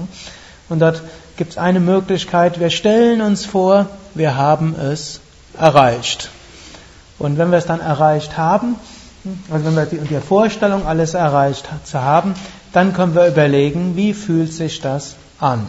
Und 0.68 0.80
dort 0.80 1.02
gibt 1.36 1.52
es 1.52 1.58
eine 1.58 1.80
Möglichkeit. 1.80 2.60
Wir 2.60 2.70
stellen 2.70 3.20
uns 3.20 3.44
vor, 3.44 3.86
wir 4.14 4.36
haben 4.36 4.74
es 4.78 5.20
erreicht. 5.58 6.30
Und 7.18 7.38
wenn 7.38 7.50
wir 7.50 7.58
es 7.58 7.66
dann 7.66 7.80
erreicht 7.80 8.36
haben, 8.36 8.76
also 9.50 9.64
wenn 9.64 9.76
wir 9.76 9.86
die, 9.86 9.98
die 9.98 10.20
Vorstellung, 10.20 10.86
alles 10.86 11.14
erreicht 11.14 11.68
zu 11.84 12.02
haben, 12.02 12.34
dann 12.72 12.92
können 12.92 13.14
wir 13.14 13.26
überlegen, 13.26 13.96
wie 13.96 14.12
fühlt 14.12 14.52
sich 14.52 14.80
das 14.80 15.14
an. 15.38 15.66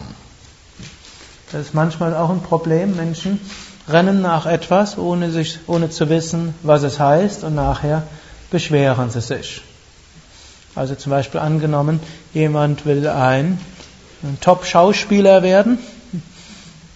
Das 1.52 1.62
ist 1.62 1.74
manchmal 1.74 2.14
auch 2.14 2.30
ein 2.30 2.42
Problem. 2.42 2.96
Menschen 2.96 3.40
rennen 3.88 4.20
nach 4.20 4.46
etwas, 4.46 4.98
ohne, 4.98 5.30
sich, 5.30 5.58
ohne 5.66 5.90
zu 5.90 6.08
wissen, 6.08 6.54
was 6.62 6.82
es 6.82 6.98
heißt, 6.98 7.44
und 7.44 7.54
nachher 7.54 8.02
beschweren 8.50 9.10
sie 9.10 9.20
sich. 9.20 9.62
Also 10.74 10.94
zum 10.94 11.10
Beispiel 11.10 11.40
angenommen, 11.40 12.00
jemand 12.34 12.84
will 12.84 13.08
ein 13.08 13.58
ein 14.22 14.38
Top-Schauspieler 14.40 15.42
werden. 15.42 15.78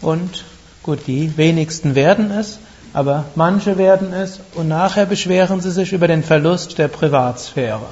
Und 0.00 0.44
gut, 0.82 1.06
die 1.06 1.36
wenigsten 1.36 1.94
werden 1.94 2.30
es, 2.30 2.58
aber 2.92 3.26
manche 3.34 3.78
werden 3.78 4.12
es 4.12 4.40
und 4.54 4.68
nachher 4.68 5.06
beschweren 5.06 5.60
sie 5.60 5.70
sich 5.70 5.92
über 5.92 6.08
den 6.08 6.22
Verlust 6.22 6.78
der 6.78 6.88
Privatsphäre. 6.88 7.86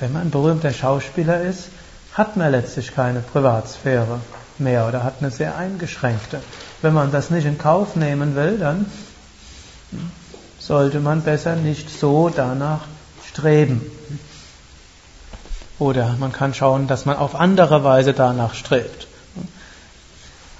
Wenn 0.00 0.12
man 0.12 0.22
ein 0.22 0.30
berühmter 0.30 0.72
Schauspieler 0.72 1.42
ist, 1.42 1.68
hat 2.14 2.36
man 2.36 2.50
letztlich 2.50 2.94
keine 2.94 3.20
Privatsphäre 3.20 4.20
mehr 4.58 4.86
oder 4.86 5.02
hat 5.04 5.14
eine 5.20 5.30
sehr 5.30 5.56
eingeschränkte. 5.56 6.40
Wenn 6.82 6.94
man 6.94 7.12
das 7.12 7.30
nicht 7.30 7.46
in 7.46 7.58
Kauf 7.58 7.96
nehmen 7.96 8.36
will, 8.36 8.58
dann 8.58 8.86
sollte 10.58 11.00
man 11.00 11.22
besser 11.22 11.56
nicht 11.56 11.90
so 11.90 12.28
danach 12.28 12.80
streben. 13.28 13.82
Oder 15.78 16.14
man 16.18 16.32
kann 16.32 16.54
schauen, 16.54 16.86
dass 16.86 17.04
man 17.04 17.16
auf 17.16 17.34
andere 17.34 17.82
Weise 17.84 18.12
danach 18.12 18.54
strebt. 18.54 19.08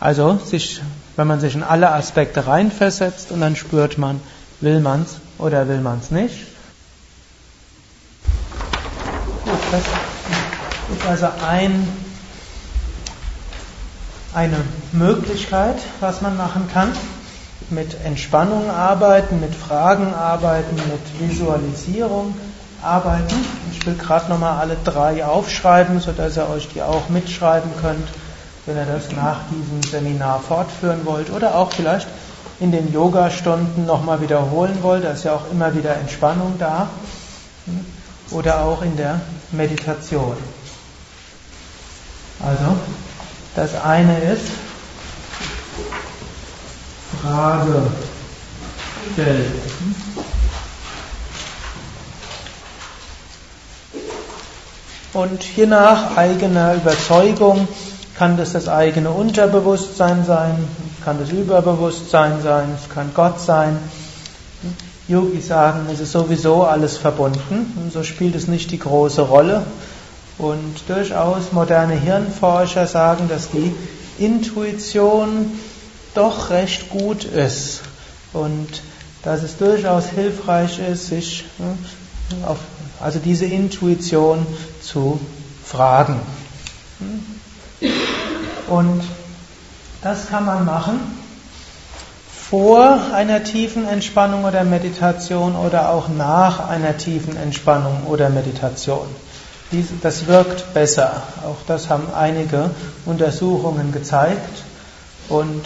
Also, 0.00 0.38
sich, 0.44 0.82
wenn 1.16 1.26
man 1.26 1.40
sich 1.40 1.54
in 1.54 1.62
alle 1.62 1.92
Aspekte 1.92 2.46
reinversetzt 2.46 3.30
und 3.30 3.40
dann 3.40 3.56
spürt 3.56 3.96
man, 3.96 4.20
will 4.60 4.80
man's 4.80 5.16
oder 5.38 5.68
will 5.68 5.80
man's 5.80 6.10
nicht. 6.10 6.34
Gut, 9.44 9.58
das 9.70 9.84
ist 10.96 11.06
also 11.06 11.28
ein, 11.48 11.88
eine 14.34 14.56
Möglichkeit, 14.92 15.76
was 16.00 16.20
man 16.20 16.36
machen 16.36 16.68
kann. 16.72 16.92
Mit 17.70 17.96
Entspannung 18.04 18.68
arbeiten, 18.70 19.40
mit 19.40 19.54
Fragen 19.54 20.12
arbeiten, 20.12 20.76
mit 20.76 21.30
Visualisierung 21.30 22.34
arbeiten. 22.82 23.34
Ich 23.72 23.86
will 23.86 23.94
gerade 23.94 24.28
nochmal 24.30 24.58
alle 24.58 24.76
drei 24.84 25.24
aufschreiben, 25.24 26.00
sodass 26.00 26.36
ihr 26.36 26.48
euch 26.50 26.68
die 26.68 26.82
auch 26.82 27.08
mitschreiben 27.08 27.70
könnt, 27.80 28.08
wenn 28.66 28.76
ihr 28.76 28.86
das 28.86 29.12
nach 29.12 29.38
diesem 29.50 29.82
Seminar 29.82 30.40
fortführen 30.40 31.00
wollt 31.04 31.30
oder 31.30 31.54
auch 31.54 31.72
vielleicht 31.72 32.08
in 32.60 32.72
den 32.72 32.92
Yoga-Stunden 32.92 33.86
nochmal 33.86 34.20
wiederholen 34.20 34.78
wollt. 34.82 35.04
Da 35.04 35.12
ist 35.12 35.24
ja 35.24 35.32
auch 35.32 35.50
immer 35.50 35.74
wieder 35.74 35.96
Entspannung 35.96 36.56
da. 36.58 36.88
Oder 38.30 38.62
auch 38.62 38.82
in 38.82 38.96
der 38.96 39.20
Meditation. 39.52 40.36
Also, 42.40 42.76
das 43.54 43.74
eine 43.82 44.18
ist 44.20 44.48
Frage 47.22 47.82
stellen. 49.12 49.52
Und 55.12 55.44
je 55.56 55.66
nach 55.66 56.16
eigener 56.16 56.74
Überzeugung 56.74 57.68
kann 58.16 58.36
das 58.36 58.52
das 58.52 58.68
eigene 58.68 59.10
Unterbewusstsein 59.10 60.24
sein, 60.24 60.68
kann 61.04 61.18
das 61.20 61.30
Überbewusstsein 61.30 62.42
sein, 62.42 62.68
es 62.76 62.92
kann 62.92 63.12
Gott 63.14 63.40
sein. 63.40 63.78
Yogis 65.06 65.48
sagen, 65.48 65.86
es 65.92 66.00
ist 66.00 66.12
sowieso 66.12 66.64
alles 66.64 66.96
verbunden 66.96 67.72
und 67.76 67.92
so 67.92 68.02
spielt 68.02 68.34
es 68.34 68.48
nicht 68.48 68.70
die 68.70 68.78
große 68.78 69.22
Rolle. 69.22 69.62
Und 70.38 70.74
durchaus 70.88 71.52
moderne 71.52 71.94
Hirnforscher 71.94 72.86
sagen, 72.86 73.28
dass 73.28 73.50
die 73.50 73.74
Intuition 74.18 75.52
doch 76.14 76.50
recht 76.50 76.90
gut 76.90 77.24
ist 77.24 77.82
und 78.32 78.82
dass 79.22 79.42
es 79.42 79.56
durchaus 79.56 80.06
hilfreich 80.06 80.78
ist, 80.78 81.06
sich 81.06 81.44
auf 82.46 82.58
also 83.00 83.18
diese 83.18 83.44
Intuition 83.46 84.46
zu 84.80 85.20
fragen. 85.64 86.20
Und 88.68 89.02
das 90.02 90.28
kann 90.28 90.44
man 90.44 90.64
machen 90.64 91.00
vor 92.50 92.98
einer 93.12 93.42
tiefen 93.42 93.86
Entspannung 93.88 94.44
oder 94.44 94.64
Meditation 94.64 95.56
oder 95.56 95.90
auch 95.90 96.08
nach 96.08 96.68
einer 96.68 96.96
tiefen 96.96 97.36
Entspannung 97.36 98.04
oder 98.06 98.30
Meditation. 98.30 99.06
Das 100.02 100.26
wirkt 100.26 100.72
besser. 100.74 101.22
Auch 101.44 101.56
das 101.66 101.90
haben 101.90 102.06
einige 102.14 102.70
Untersuchungen 103.06 103.92
gezeigt. 103.92 104.62
Und 105.28 105.64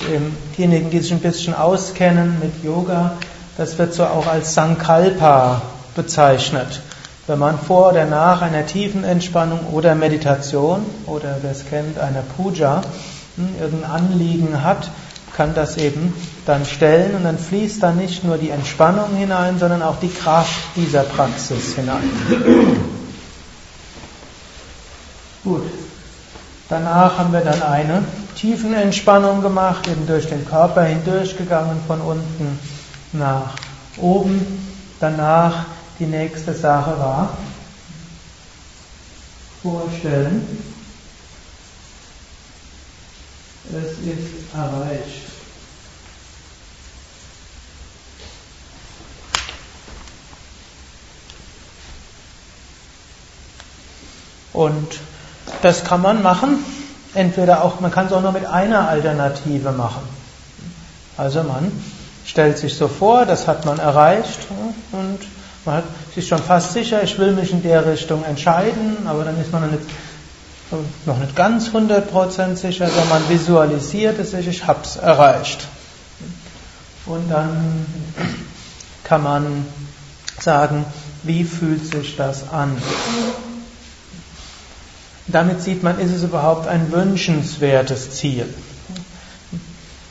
diejenigen, 0.56 0.90
die 0.90 1.00
sich 1.00 1.12
ein 1.12 1.20
bisschen 1.20 1.54
auskennen 1.54 2.38
mit 2.40 2.62
Yoga, 2.62 3.12
das 3.56 3.76
wird 3.76 3.92
so 3.92 4.04
auch 4.04 4.26
als 4.26 4.54
Sankalpa 4.54 5.62
bezeichnet. 5.96 6.80
Wenn 7.26 7.40
man 7.40 7.58
vor 7.58 7.90
oder 7.90 8.06
nach 8.06 8.40
einer 8.40 8.64
tiefen 8.64 9.04
Entspannung 9.04 9.66
oder 9.72 9.94
Meditation 9.94 10.86
oder 11.06 11.36
wer 11.42 11.50
es 11.50 11.66
kennt, 11.66 11.98
einer 11.98 12.22
Puja 12.22 12.80
hm, 13.36 13.48
irgendein 13.60 13.90
Anliegen 13.90 14.64
hat, 14.64 14.90
kann 15.36 15.54
das 15.54 15.76
eben 15.76 16.14
dann 16.46 16.64
stellen 16.64 17.14
und 17.14 17.24
dann 17.24 17.38
fließt 17.38 17.82
dann 17.82 17.96
nicht 17.96 18.24
nur 18.24 18.38
die 18.38 18.50
Entspannung 18.50 19.14
hinein, 19.14 19.58
sondern 19.58 19.82
auch 19.82 20.00
die 20.00 20.08
Kraft 20.08 20.54
dieser 20.74 21.02
Praxis 21.02 21.74
hinein. 21.74 22.10
Gut. 25.48 25.62
Danach 26.68 27.16
haben 27.16 27.32
wir 27.32 27.40
dann 27.40 27.62
eine 27.62 28.04
tiefen 28.36 28.74
Entspannung 28.74 29.40
gemacht, 29.40 29.88
eben 29.88 30.06
durch 30.06 30.28
den 30.28 30.46
Körper 30.46 30.82
hindurchgegangen 30.82 31.80
von 31.86 32.02
unten 32.02 32.58
nach 33.14 33.54
oben. 33.96 34.44
Danach 35.00 35.64
die 35.98 36.04
nächste 36.04 36.52
Sache 36.52 36.98
war, 36.98 37.38
vorstellen, 39.62 40.46
es 43.70 43.92
ist 44.06 44.54
erreicht. 44.54 45.22
Und 54.52 55.00
das 55.62 55.84
kann 55.84 56.02
man 56.02 56.22
machen. 56.22 56.64
Entweder 57.14 57.64
auch, 57.64 57.80
man 57.80 57.90
kann 57.90 58.06
es 58.06 58.12
auch 58.12 58.20
nur 58.20 58.32
mit 58.32 58.46
einer 58.46 58.88
Alternative 58.88 59.72
machen. 59.72 60.02
Also 61.16 61.42
man 61.42 61.72
stellt 62.24 62.58
sich 62.58 62.76
so 62.76 62.86
vor, 62.86 63.24
das 63.24 63.48
hat 63.48 63.64
man 63.64 63.78
erreicht 63.78 64.38
und 64.92 65.18
man 65.64 65.82
ist 66.14 66.28
schon 66.28 66.42
fast 66.42 66.72
sicher, 66.72 67.02
ich 67.02 67.18
will 67.18 67.32
mich 67.32 67.50
in 67.50 67.62
der 67.62 67.86
Richtung 67.86 68.24
entscheiden, 68.24 69.06
aber 69.06 69.24
dann 69.24 69.40
ist 69.40 69.52
man 69.52 69.62
noch 69.62 69.70
nicht, 69.70 69.84
noch 71.06 71.18
nicht 71.18 71.34
ganz 71.34 71.68
100% 71.68 72.56
sicher, 72.56 72.88
sondern 72.88 73.08
man 73.08 73.28
visualisiert 73.28 74.18
es 74.18 74.32
sich, 74.32 74.46
ich 74.46 74.66
habe 74.66 74.80
es 74.82 74.96
erreicht. 74.96 75.66
Und 77.06 77.30
dann 77.30 77.86
kann 79.04 79.22
man 79.22 79.66
sagen, 80.38 80.84
wie 81.22 81.44
fühlt 81.44 81.90
sich 81.90 82.16
das 82.16 82.50
an? 82.50 82.76
Damit 85.28 85.62
sieht 85.62 85.82
man, 85.82 85.98
ist 85.98 86.12
es 86.12 86.22
überhaupt 86.22 86.66
ein 86.68 86.90
wünschenswertes 86.90 88.12
Ziel? 88.12 88.46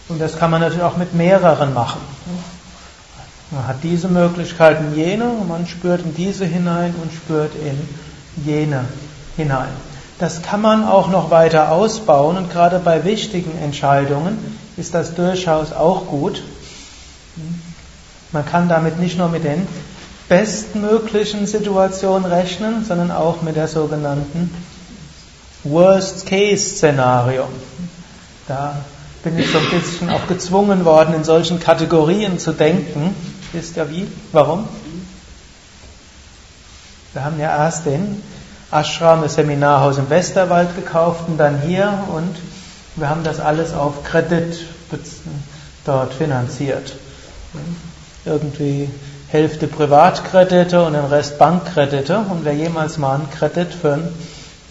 Und 0.09 0.21
das 0.21 0.37
kann 0.37 0.51
man 0.51 0.61
natürlich 0.61 0.83
auch 0.83 0.97
mit 0.97 1.13
mehreren 1.13 1.73
machen. 1.73 1.99
Man 3.51 3.67
hat 3.67 3.77
diese 3.83 4.07
Möglichkeiten, 4.07 4.95
jene, 4.95 5.25
und 5.25 5.47
man 5.47 5.67
spürt 5.67 6.01
in 6.01 6.13
diese 6.13 6.45
hinein 6.45 6.93
und 7.01 7.11
spürt 7.11 7.51
in 7.55 8.45
jene 8.45 8.85
hinein. 9.35 9.69
Das 10.19 10.41
kann 10.41 10.61
man 10.61 10.85
auch 10.85 11.09
noch 11.09 11.29
weiter 11.29 11.71
ausbauen 11.71 12.37
und 12.37 12.51
gerade 12.51 12.79
bei 12.79 13.03
wichtigen 13.03 13.57
Entscheidungen 13.59 14.37
ist 14.75 14.93
das 14.93 15.15
durchaus 15.15 15.71
auch 15.71 16.07
gut. 16.07 16.41
Man 18.31 18.45
kann 18.45 18.67
damit 18.67 18.99
nicht 18.99 19.17
nur 19.17 19.29
mit 19.29 19.43
den 19.43 19.67
bestmöglichen 20.27 21.47
Situationen 21.47 22.25
rechnen, 22.25 22.83
sondern 22.83 23.11
auch 23.11 23.41
mit 23.41 23.55
der 23.55 23.67
sogenannten 23.67 24.53
Worst-Case-Szenario. 25.69 27.47
Da 28.47 28.75
bin 29.23 29.37
ich 29.37 29.51
so 29.51 29.57
ein 29.57 29.69
bisschen 29.69 30.09
auch 30.09 30.27
gezwungen 30.27 30.85
worden, 30.85 31.13
in 31.13 31.23
solchen 31.23 31.59
Kategorien 31.59 32.39
zu 32.39 32.53
denken. 32.53 33.15
Wisst 33.53 33.77
ihr 33.77 33.89
wie? 33.89 34.07
Warum? 34.31 34.67
Wir 37.13 37.23
haben 37.23 37.39
ja 37.39 37.55
erst 37.55 37.85
den 37.85 38.21
Ashram, 38.71 39.21
das 39.21 39.35
Seminarhaus 39.35 39.97
im 39.97 40.09
Westerwald 40.09 40.75
gekauft 40.75 41.23
und 41.27 41.37
dann 41.37 41.61
hier 41.61 41.91
und 42.13 42.35
wir 42.95 43.09
haben 43.09 43.23
das 43.23 43.39
alles 43.39 43.73
auf 43.73 44.03
Kredit 44.03 44.65
dort 45.85 46.13
finanziert. 46.13 46.95
Irgendwie 48.25 48.89
Hälfte 49.29 49.67
Privatkredite 49.67 50.85
und 50.85 50.93
den 50.93 51.03
Rest 51.03 51.37
Bankkredite. 51.37 52.19
Und 52.19 52.45
wer 52.45 52.53
jemals 52.53 52.97
mal 52.97 53.15
einen 53.15 53.29
Kredit 53.29 53.73
für 53.73 53.99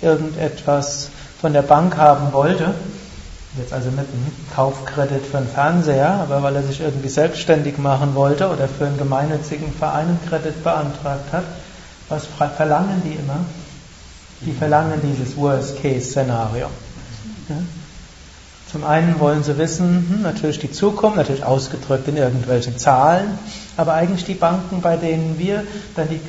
irgendetwas 0.06 1.10
von 1.40 1.52
der 1.52 1.62
Bank 1.62 1.96
haben 1.96 2.32
wollte, 2.32 2.74
jetzt 3.58 3.72
also 3.72 3.88
nicht 3.90 4.00
einen 4.00 4.46
Kaufkredit 4.54 5.24
für 5.26 5.38
einen 5.38 5.48
Fernseher, 5.48 6.10
aber 6.22 6.42
weil 6.42 6.56
er 6.56 6.62
sich 6.62 6.80
irgendwie 6.80 7.08
selbstständig 7.08 7.78
machen 7.78 8.14
wollte 8.14 8.48
oder 8.48 8.68
für 8.68 8.86
einen 8.86 8.98
gemeinnützigen 8.98 9.72
Verein 9.72 10.08
einen 10.08 10.20
Kredit 10.28 10.62
beantragt 10.62 11.32
hat, 11.32 11.44
was 12.08 12.26
verlangen 12.56 13.02
die 13.04 13.14
immer? 13.14 13.40
Die 14.42 14.52
verlangen 14.52 15.00
dieses 15.02 15.36
Worst-Case-Szenario. 15.36 16.66
Ja? 17.48 17.56
Zum 18.70 18.84
einen 18.84 19.18
wollen 19.20 19.42
sie 19.42 19.56
wissen, 19.58 20.06
hm, 20.10 20.22
natürlich 20.22 20.58
die 20.58 20.70
Zukunft, 20.70 21.16
natürlich 21.16 21.44
ausgedrückt 21.44 22.08
in 22.08 22.16
irgendwelchen 22.16 22.78
Zahlen, 22.78 23.38
aber 23.76 23.94
eigentlich 23.94 24.24
die 24.24 24.34
Banken, 24.34 24.82
bei 24.82 24.96
denen 24.96 25.38
wir 25.38 25.64
dann 25.94 26.08
die 26.08 26.20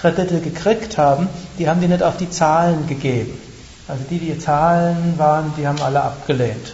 Kredite 0.00 0.40
gekriegt 0.40 0.98
haben, 0.98 1.28
die 1.58 1.68
haben 1.68 1.80
die 1.80 1.88
nicht 1.88 2.02
auf 2.02 2.16
die 2.16 2.30
Zahlen 2.30 2.86
gegeben. 2.86 3.38
Also 3.86 4.04
die, 4.08 4.18
die 4.18 4.38
Zahlen 4.38 5.14
waren, 5.18 5.52
die 5.58 5.66
haben 5.66 5.80
alle 5.82 6.02
abgelehnt. 6.02 6.72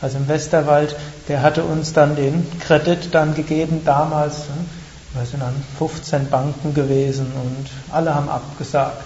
Also 0.00 0.18
im 0.18 0.28
Westerwald, 0.28 0.94
der 1.28 1.42
hatte 1.42 1.64
uns 1.64 1.92
dann 1.92 2.16
den 2.16 2.46
Kredit 2.60 3.14
dann 3.14 3.34
gegeben, 3.34 3.82
damals, 3.84 4.44
wir 5.14 5.26
sind 5.26 5.42
dann 5.42 5.54
15 5.78 6.30
Banken 6.30 6.74
gewesen 6.74 7.26
und 7.26 7.66
alle 7.94 8.14
haben 8.14 8.28
abgesagt. 8.28 9.02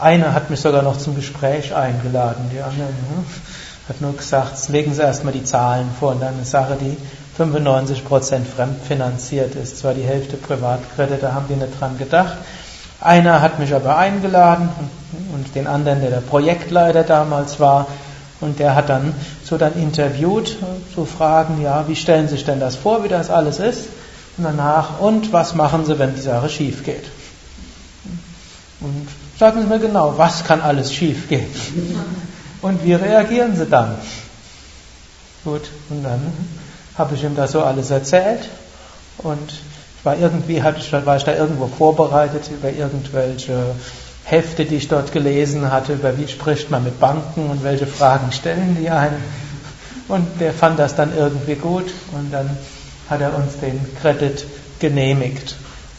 Einer 0.00 0.32
hat 0.32 0.50
mich 0.50 0.60
sogar 0.60 0.82
noch 0.82 0.98
zum 0.98 1.14
Gespräch 1.14 1.74
eingeladen, 1.74 2.50
die 2.52 2.60
anderen 2.60 2.88
hm, 2.88 3.24
hat 3.88 4.00
nur 4.00 4.16
gesagt, 4.16 4.68
legen 4.68 4.94
Sie 4.94 5.02
erstmal 5.02 5.32
die 5.32 5.44
Zahlen 5.44 5.88
vor 5.98 6.12
und 6.12 6.20
dann 6.20 6.34
eine 6.34 6.44
Sache, 6.44 6.76
die 6.80 6.96
95% 7.38 8.44
fremdfinanziert 8.44 9.54
ist, 9.56 9.78
zwar 9.78 9.94
die 9.94 10.02
Hälfte 10.02 10.36
Privatkredite, 10.36 11.18
da 11.20 11.34
haben 11.34 11.46
die 11.48 11.56
nicht 11.56 11.80
dran 11.80 11.98
gedacht. 11.98 12.36
Einer 13.00 13.42
hat 13.42 13.58
mich 13.58 13.74
aber 13.74 13.96
eingeladen 13.98 14.68
und, 15.32 15.54
den 15.54 15.66
anderen, 15.66 16.00
der 16.00 16.10
der 16.10 16.20
Projektleiter 16.20 17.02
damals 17.02 17.60
war, 17.60 17.86
und 18.40 18.58
der 18.58 18.74
hat 18.74 18.88
dann 18.88 19.14
so 19.44 19.56
dann 19.56 19.74
interviewt, 19.74 20.56
so 20.94 21.04
Fragen, 21.04 21.62
ja, 21.62 21.88
wie 21.88 21.96
stellen 21.96 22.28
Sie 22.28 22.34
sich 22.34 22.44
denn 22.44 22.60
das 22.60 22.76
vor, 22.76 23.02
wie 23.04 23.08
das 23.08 23.30
alles 23.30 23.58
ist? 23.58 23.88
Und 24.36 24.44
danach, 24.44 25.00
und 25.00 25.32
was 25.32 25.54
machen 25.54 25.86
Sie, 25.86 25.98
wenn 25.98 26.14
die 26.14 26.20
Sache 26.20 26.48
schief 26.48 26.84
geht? 26.84 27.04
Und 28.80 29.08
sagen 29.38 29.62
Sie 29.62 29.66
mir 29.66 29.78
genau, 29.78 30.14
was 30.18 30.44
kann 30.44 30.60
alles 30.60 30.92
schief 30.92 31.28
gehen? 31.28 31.46
Und 32.60 32.84
wie 32.84 32.94
reagieren 32.94 33.56
Sie 33.56 33.66
dann? 33.66 33.94
Gut, 35.44 35.62
und 35.90 36.02
dann 36.02 36.32
habe 36.96 37.14
ich 37.14 37.24
ihm 37.24 37.36
das 37.36 37.52
so 37.52 37.62
alles 37.62 37.90
erzählt 37.90 38.48
und 39.18 39.60
war 40.04 40.16
irgendwie, 40.16 40.62
hatte 40.62 40.78
ich, 40.78 40.92
war 40.92 41.16
ich 41.16 41.24
da 41.24 41.34
irgendwo 41.34 41.66
vorbereitet 41.66 42.50
über 42.50 42.70
irgendwelche 42.70 43.74
Hefte, 44.24 44.64
die 44.64 44.76
ich 44.76 44.88
dort 44.88 45.12
gelesen 45.12 45.70
hatte, 45.70 45.94
über 45.94 46.16
wie 46.18 46.28
spricht 46.28 46.70
man 46.70 46.84
mit 46.84 47.00
Banken 47.00 47.50
und 47.50 47.64
welche 47.64 47.86
Fragen 47.86 48.32
stellen 48.32 48.76
die 48.80 48.90
einen. 48.90 49.22
Und 50.08 50.40
der 50.40 50.52
fand 50.52 50.78
das 50.78 50.94
dann 50.94 51.16
irgendwie 51.16 51.54
gut 51.54 51.86
und 52.12 52.32
dann 52.32 52.56
hat 53.08 53.20
er 53.20 53.34
uns 53.34 53.58
den 53.58 53.80
Kredit 54.00 54.44
genehmigt. 54.78 55.56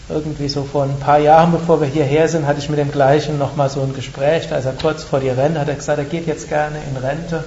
Irgendwie 0.08 0.48
so 0.50 0.64
vor 0.64 0.84
ein 0.84 1.00
paar 1.00 1.18
Jahren, 1.18 1.52
bevor 1.52 1.82
wir 1.82 1.88
hierher 1.88 2.28
sind, 2.28 2.46
hatte 2.46 2.60
ich 2.60 2.70
mit 2.70 2.78
dem 2.78 2.92
gleichen 2.92 3.40
nochmal 3.40 3.70
so 3.70 3.82
ein 3.82 3.96
Gespräch. 3.96 4.48
Da 4.48 4.58
ist 4.58 4.66
er 4.66 4.74
kurz 4.74 5.04
vor 5.04 5.20
die 5.20 5.30
Rente, 5.30 5.60
hat 5.60 5.68
er 5.68 5.76
gesagt, 5.76 5.98
er 5.98 6.06
geht 6.06 6.28
jetzt 6.28 6.48
gerne 6.48 6.78
in 6.88 6.98
Rente. 6.98 7.44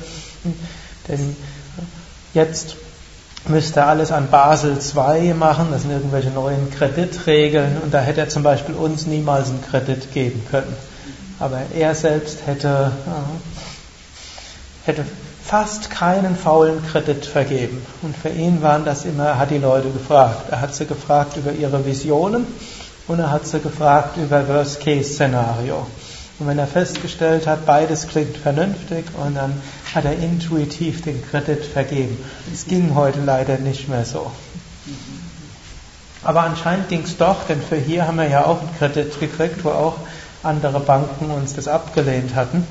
Denn 1.07 1.37
jetzt 2.35 2.77
müsste 3.49 3.85
alles 3.85 4.13
an 4.13 4.29
Basel 4.31 4.77
II 4.79 5.35
machen, 5.35 5.69
das 5.71 5.83
sind 5.83 5.91
irgendwelche 5.91 6.31
neuen 6.31 6.71
Kreditregeln 6.71 7.79
und 7.83 7.93
da 7.93 8.01
hätte 8.01 8.21
er 8.21 8.29
zum 8.29 8.43
Beispiel 8.43 8.75
uns 8.75 9.07
niemals 9.07 9.49
einen 9.49 9.63
Kredit 9.63 10.13
geben 10.13 10.45
können. 10.51 10.75
Aber 11.41 11.61
er 11.75 11.95
selbst 11.95 12.47
hätte, 12.47 12.93
hätte 14.85 15.05
fast 15.45 15.91
keinen 15.91 16.37
faulen 16.37 16.85
Kredit 16.87 17.25
vergeben. 17.25 17.85
Und 18.03 18.17
für 18.17 18.29
ihn 18.29 18.61
waren 18.61 18.85
das 18.85 19.05
immer, 19.05 19.25
er 19.27 19.39
hat 19.39 19.51
die 19.51 19.59
Leute 19.59 19.91
gefragt. 19.91 20.51
Er 20.51 20.61
hat 20.61 20.75
sie 20.75 20.87
gefragt 20.87 21.37
über 21.37 21.53
ihre 21.53 21.87
Visionen 21.87 22.47
und 23.07 23.19
er 23.19 23.31
hat 23.31 23.47
sie 23.47 23.61
gefragt 23.61 24.17
über 24.17 24.47
Worst-Case-Szenario. 24.47 25.87
Und 26.38 26.46
wenn 26.46 26.59
er 26.59 26.68
festgestellt 26.68 27.46
hat, 27.46 27.66
beides 27.66 28.07
klingt 28.07 28.37
vernünftig, 28.37 29.07
und 29.24 29.35
dann 29.35 29.61
hat 29.94 30.05
er 30.05 30.16
intuitiv 30.16 31.03
den 31.03 31.20
Kredit 31.29 31.64
vergeben. 31.64 32.16
Es 32.53 32.66
ging 32.66 32.94
heute 32.94 33.20
leider 33.20 33.59
nicht 33.59 33.88
mehr 33.88 34.05
so. 34.05 34.31
Aber 36.22 36.42
anscheinend 36.42 36.88
ging 36.88 37.03
es 37.03 37.16
doch, 37.16 37.44
denn 37.48 37.61
für 37.61 37.77
hier 37.77 38.07
haben 38.07 38.18
wir 38.18 38.29
ja 38.29 38.44
auch 38.44 38.61
einen 38.61 38.77
Kredit 38.79 39.18
gekriegt, 39.18 39.64
wo 39.64 39.70
auch 39.70 39.96
andere 40.42 40.81
Banken 40.81 41.31
uns 41.31 41.55
das 41.55 41.66
abgelehnt 41.66 42.35
hatten. 42.35 42.64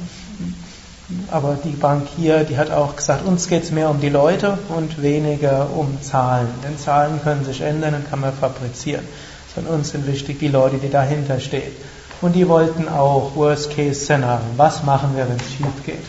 Aber 1.32 1.58
die 1.64 1.70
Bank 1.70 2.08
hier, 2.18 2.44
die 2.44 2.58
hat 2.58 2.72
auch 2.72 2.96
gesagt, 2.98 3.26
uns 3.26 3.48
geht 3.48 3.64
es 3.64 3.72
mehr 3.72 3.90
um 3.90 4.02
die 4.02 4.10
Leute 4.10 4.58
und 4.70 5.02
weniger 5.02 5.70
um 5.74 6.02
Zahlen. 6.02 6.50
Denn 6.64 6.78
Zahlen 6.78 7.22
können 7.24 7.46
sich 7.46 7.62
ändern 7.62 7.96
und 7.96 8.10
kann 8.10 8.20
man 8.20 8.34
fabrizieren. 8.34 9.06
Sondern 9.56 9.76
uns 9.76 9.90
sind 9.90 10.06
wichtig 10.06 10.40
die 10.40 10.50
Leute, 10.50 10.78
die 10.78 10.90
dahinter 10.90 11.40
stehen. 11.40 11.72
Und 12.22 12.34
die 12.34 12.48
wollten 12.48 12.90
auch 12.90 13.36
Worst-Case-Szenarien. 13.36 14.58
Was 14.58 14.84
machen 14.84 15.16
wir, 15.16 15.28
wenn 15.30 15.38
es 15.38 15.52
schief 15.52 15.86
geht? 15.86 16.06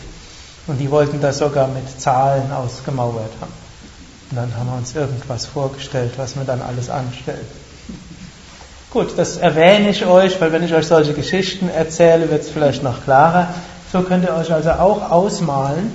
Und 0.67 0.77
die 0.77 0.89
wollten 0.89 1.21
das 1.21 1.37
sogar 1.39 1.67
mit 1.67 1.99
Zahlen 1.99 2.51
ausgemauert 2.51 3.31
haben. 3.41 3.53
Und 4.29 4.37
dann 4.37 4.55
haben 4.55 4.67
wir 4.69 4.77
uns 4.77 4.95
irgendwas 4.95 5.45
vorgestellt, 5.45 6.13
was 6.17 6.35
man 6.35 6.45
dann 6.45 6.61
alles 6.61 6.89
anstellt. 6.89 7.47
Gut, 8.91 9.17
das 9.17 9.37
erwähne 9.37 9.89
ich 9.89 10.05
euch, 10.05 10.41
weil 10.41 10.51
wenn 10.51 10.63
ich 10.63 10.73
euch 10.73 10.87
solche 10.87 11.13
Geschichten 11.13 11.69
erzähle, 11.69 12.29
wird 12.29 12.41
es 12.41 12.49
vielleicht 12.49 12.81
noch 12.81 13.03
klarer. 13.03 13.53
So 13.91 14.01
könnt 14.01 14.23
ihr 14.23 14.33
euch 14.33 14.51
also 14.51 14.71
auch 14.71 15.11
ausmalen, 15.11 15.91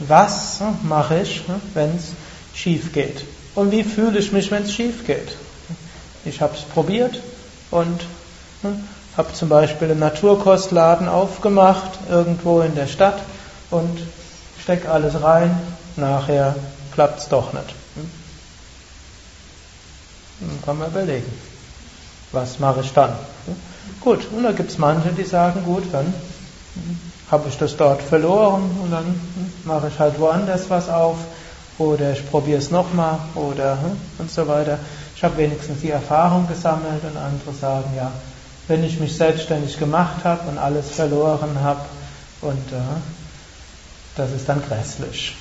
was 0.00 0.60
mache 0.82 1.20
ich, 1.20 1.42
wenn 1.74 1.96
es 1.96 2.12
schief 2.54 2.92
geht? 2.92 3.24
Und 3.54 3.72
wie 3.72 3.82
fühle 3.82 4.18
ich 4.18 4.32
mich, 4.32 4.50
wenn 4.50 4.62
es 4.62 4.72
schief 4.72 5.06
geht? 5.06 5.36
Ich 6.24 6.40
habe 6.40 6.54
es 6.54 6.62
probiert 6.62 7.20
und 7.70 8.00
habe 9.16 9.32
zum 9.32 9.48
Beispiel 9.48 9.90
einen 9.90 10.00
Naturkostladen 10.00 11.08
aufgemacht, 11.08 11.98
irgendwo 12.08 12.60
in 12.60 12.74
der 12.74 12.86
Stadt 12.86 13.20
und 13.70 14.00
stecke 14.60 14.90
alles 14.90 15.22
rein, 15.22 15.58
nachher 15.96 16.54
klappt 16.92 17.20
es 17.20 17.28
doch 17.28 17.52
nicht. 17.52 17.74
Dann 20.40 20.62
kann 20.64 20.78
man 20.78 20.88
überlegen, 20.88 21.32
was 22.32 22.58
mache 22.58 22.80
ich 22.80 22.92
dann? 22.92 23.12
Gut, 24.00 24.28
und 24.32 24.44
da 24.44 24.52
gibt 24.52 24.70
es 24.70 24.78
manche, 24.78 25.10
die 25.10 25.24
sagen, 25.24 25.64
gut, 25.64 25.84
dann 25.92 26.14
habe 27.30 27.48
ich 27.48 27.58
das 27.58 27.76
dort 27.76 28.02
verloren 28.02 28.70
und 28.82 28.90
dann 28.90 29.20
mache 29.64 29.88
ich 29.88 29.98
halt 29.98 30.18
woanders 30.20 30.70
was 30.70 30.88
auf 30.88 31.16
oder 31.78 32.12
ich 32.12 32.28
probiere 32.30 32.58
es 32.58 32.70
nochmal 32.70 33.18
oder 33.34 33.78
und 34.18 34.30
so 34.30 34.46
weiter. 34.46 34.78
Ich 35.14 35.24
habe 35.24 35.36
wenigstens 35.36 35.80
die 35.80 35.90
Erfahrung 35.90 36.46
gesammelt 36.46 37.02
und 37.04 37.16
andere 37.16 37.52
sagen, 37.52 37.90
ja, 37.96 38.12
wenn 38.68 38.84
ich 38.84 39.00
mich 39.00 39.16
selbstständig 39.16 39.78
gemacht 39.78 40.24
habe 40.24 40.48
und 40.48 40.58
alles 40.58 40.90
verloren 40.90 41.60
habe 41.62 41.80
und 42.42 42.72
äh, 42.72 42.80
das 44.16 44.30
ist 44.32 44.48
dann 44.48 44.62
grässlich. 44.62 45.34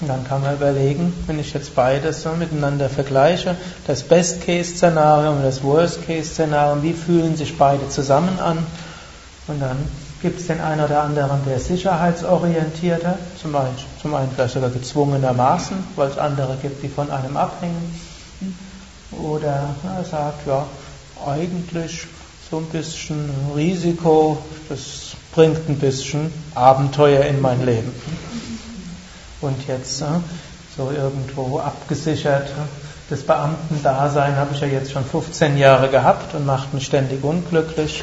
Und 0.00 0.08
dann 0.08 0.24
kann 0.26 0.42
man 0.42 0.54
überlegen, 0.54 1.14
wenn 1.26 1.38
ich 1.38 1.52
jetzt 1.52 1.76
beides 1.76 2.22
so 2.22 2.30
miteinander 2.32 2.88
vergleiche, 2.88 3.56
das 3.86 4.02
Best-Case-Szenario 4.02 5.30
und 5.32 5.44
das 5.44 5.62
Worst-Case-Szenario, 5.62 6.82
wie 6.82 6.92
fühlen 6.92 7.36
sich 7.36 7.56
beide 7.56 7.88
zusammen 7.88 8.40
an? 8.40 8.58
Und 9.46 9.60
dann 9.60 9.76
gibt 10.20 10.40
es 10.40 10.48
den 10.48 10.60
einen 10.60 10.84
oder 10.84 11.02
anderen, 11.02 11.44
der 11.46 11.60
sicherheitsorientierter, 11.60 13.18
zum 13.40 13.54
einen, 13.54 13.76
zum 14.00 14.14
einen 14.14 14.30
vielleicht 14.34 14.54
sogar 14.54 14.70
gezwungenermaßen, 14.70 15.76
weil 15.94 16.08
es 16.08 16.18
andere 16.18 16.56
gibt, 16.60 16.82
die 16.82 16.88
von 16.88 17.10
einem 17.10 17.36
abhängen. 17.36 18.00
Oder 19.12 19.74
er 19.96 20.04
sagt, 20.04 20.46
ja, 20.46 20.66
eigentlich 21.26 22.06
so 22.50 22.58
ein 22.58 22.66
bisschen 22.66 23.30
Risiko, 23.54 24.38
das 24.68 25.16
bringt 25.34 25.68
ein 25.68 25.78
bisschen 25.78 26.32
Abenteuer 26.54 27.24
in 27.24 27.40
mein 27.40 27.64
Leben. 27.64 27.92
Und 29.40 29.66
jetzt 29.66 30.00
äh, 30.00 30.06
so 30.76 30.90
irgendwo 30.90 31.58
abgesichert, 31.58 32.50
das 33.10 33.22
Beamtendasein 33.22 34.36
habe 34.36 34.54
ich 34.54 34.60
ja 34.60 34.66
jetzt 34.66 34.92
schon 34.92 35.04
15 35.04 35.58
Jahre 35.58 35.90
gehabt 35.90 36.34
und 36.34 36.46
macht 36.46 36.72
mich 36.72 36.86
ständig 36.86 37.22
unglücklich. 37.22 38.02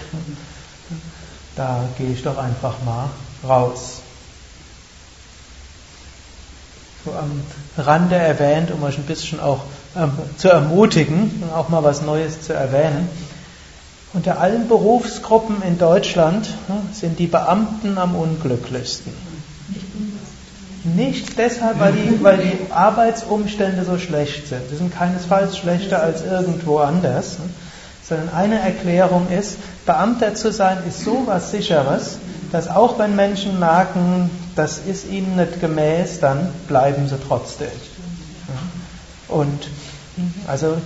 Da 1.55 1.83
gehe 1.97 2.11
ich 2.11 2.21
doch 2.21 2.37
einfach 2.37 2.75
mal 2.85 3.09
raus. 3.47 4.01
So 7.03 7.13
am 7.13 7.41
Rande 7.77 8.15
erwähnt, 8.15 8.69
um 8.69 8.83
euch 8.83 8.97
ein 8.97 9.05
bisschen 9.05 9.39
auch 9.39 9.63
zu 10.37 10.49
ermutigen 10.49 11.43
auch 11.55 11.69
mal 11.69 11.83
was 11.83 12.01
Neues 12.01 12.41
zu 12.41 12.53
erwähnen. 12.53 13.09
Unter 14.13 14.39
allen 14.39 14.67
Berufsgruppen 14.67 15.61
in 15.63 15.77
Deutschland 15.77 16.49
ne, 16.67 16.75
sind 16.93 17.19
die 17.19 17.27
Beamten 17.27 17.97
am 17.97 18.15
unglücklichsten. 18.15 19.13
Nicht 20.83 21.37
deshalb, 21.37 21.79
weil 21.79 21.93
die, 21.93 22.23
weil 22.23 22.37
die 22.37 22.71
Arbeitsumstände 22.71 23.85
so 23.85 23.97
schlecht 23.97 24.47
sind. 24.47 24.61
Die 24.71 24.75
sind 24.75 24.93
keinesfalls 24.93 25.57
schlechter 25.57 26.01
als 26.01 26.23
irgendwo 26.23 26.79
anders. 26.79 27.39
Ne, 27.39 27.45
sondern 28.11 28.35
eine 28.35 28.59
Erklärung 28.59 29.27
ist, 29.29 29.57
Beamter 29.85 30.35
zu 30.35 30.51
sein 30.51 30.79
ist 30.87 31.05
so 31.05 31.23
was 31.27 31.51
Sicheres, 31.51 32.17
dass 32.51 32.67
auch 32.67 32.99
wenn 32.99 33.15
Menschen 33.15 33.57
merken, 33.57 34.29
das 34.55 34.79
ist 34.79 35.09
ihnen 35.09 35.37
nicht 35.37 35.61
gemäß, 35.61 36.19
dann 36.19 36.49
bleiben 36.67 37.07
sie 37.07 37.15
trotzdem. 37.25 37.69
Und 39.29 39.69
also 40.47 40.77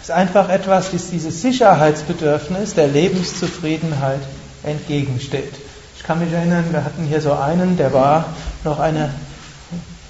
ist 0.00 0.10
einfach 0.10 0.48
etwas, 0.48 0.90
das 0.90 1.10
dieses 1.10 1.42
Sicherheitsbedürfnis 1.42 2.74
der 2.74 2.88
Lebenszufriedenheit 2.88 4.20
entgegensteht. 4.64 5.54
Ich 5.96 6.02
kann 6.02 6.18
mich 6.18 6.32
erinnern, 6.32 6.64
wir 6.70 6.84
hatten 6.84 7.04
hier 7.04 7.20
so 7.20 7.32
einen, 7.34 7.76
der 7.76 7.92
war 7.92 8.24
noch 8.64 8.80
eine, 8.80 9.10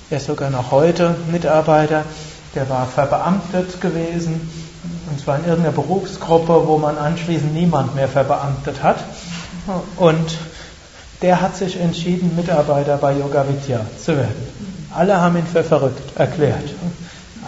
er 0.09 0.17
ist 0.17 0.27
sogar 0.27 0.51
noch 0.51 0.71
heute 0.71 1.15
Mitarbeiter, 1.31 2.05
der 2.55 2.69
war 2.71 2.87
verbeamtet 2.87 3.81
gewesen, 3.81 4.51
und 5.11 5.21
zwar 5.21 5.39
in 5.39 5.45
irgendeiner 5.45 5.75
Berufsgruppe, 5.75 6.67
wo 6.67 6.79
man 6.79 6.97
anschließend 6.97 7.53
niemand 7.53 7.95
mehr 7.95 8.09
verbeamtet 8.09 8.83
hat. 8.83 9.05
Und 9.97 10.39
der 11.21 11.41
hat 11.41 11.57
sich 11.57 11.79
entschieden, 11.79 12.35
Mitarbeiter 12.35 12.97
bei 12.97 13.13
Yoga 13.13 13.45
Vidya 13.47 13.81
zu 14.03 14.17
werden. 14.17 14.49
Alle 14.95 15.21
haben 15.21 15.37
ihn 15.37 15.47
für 15.47 15.63
verrückt 15.63 16.19
erklärt. 16.19 16.71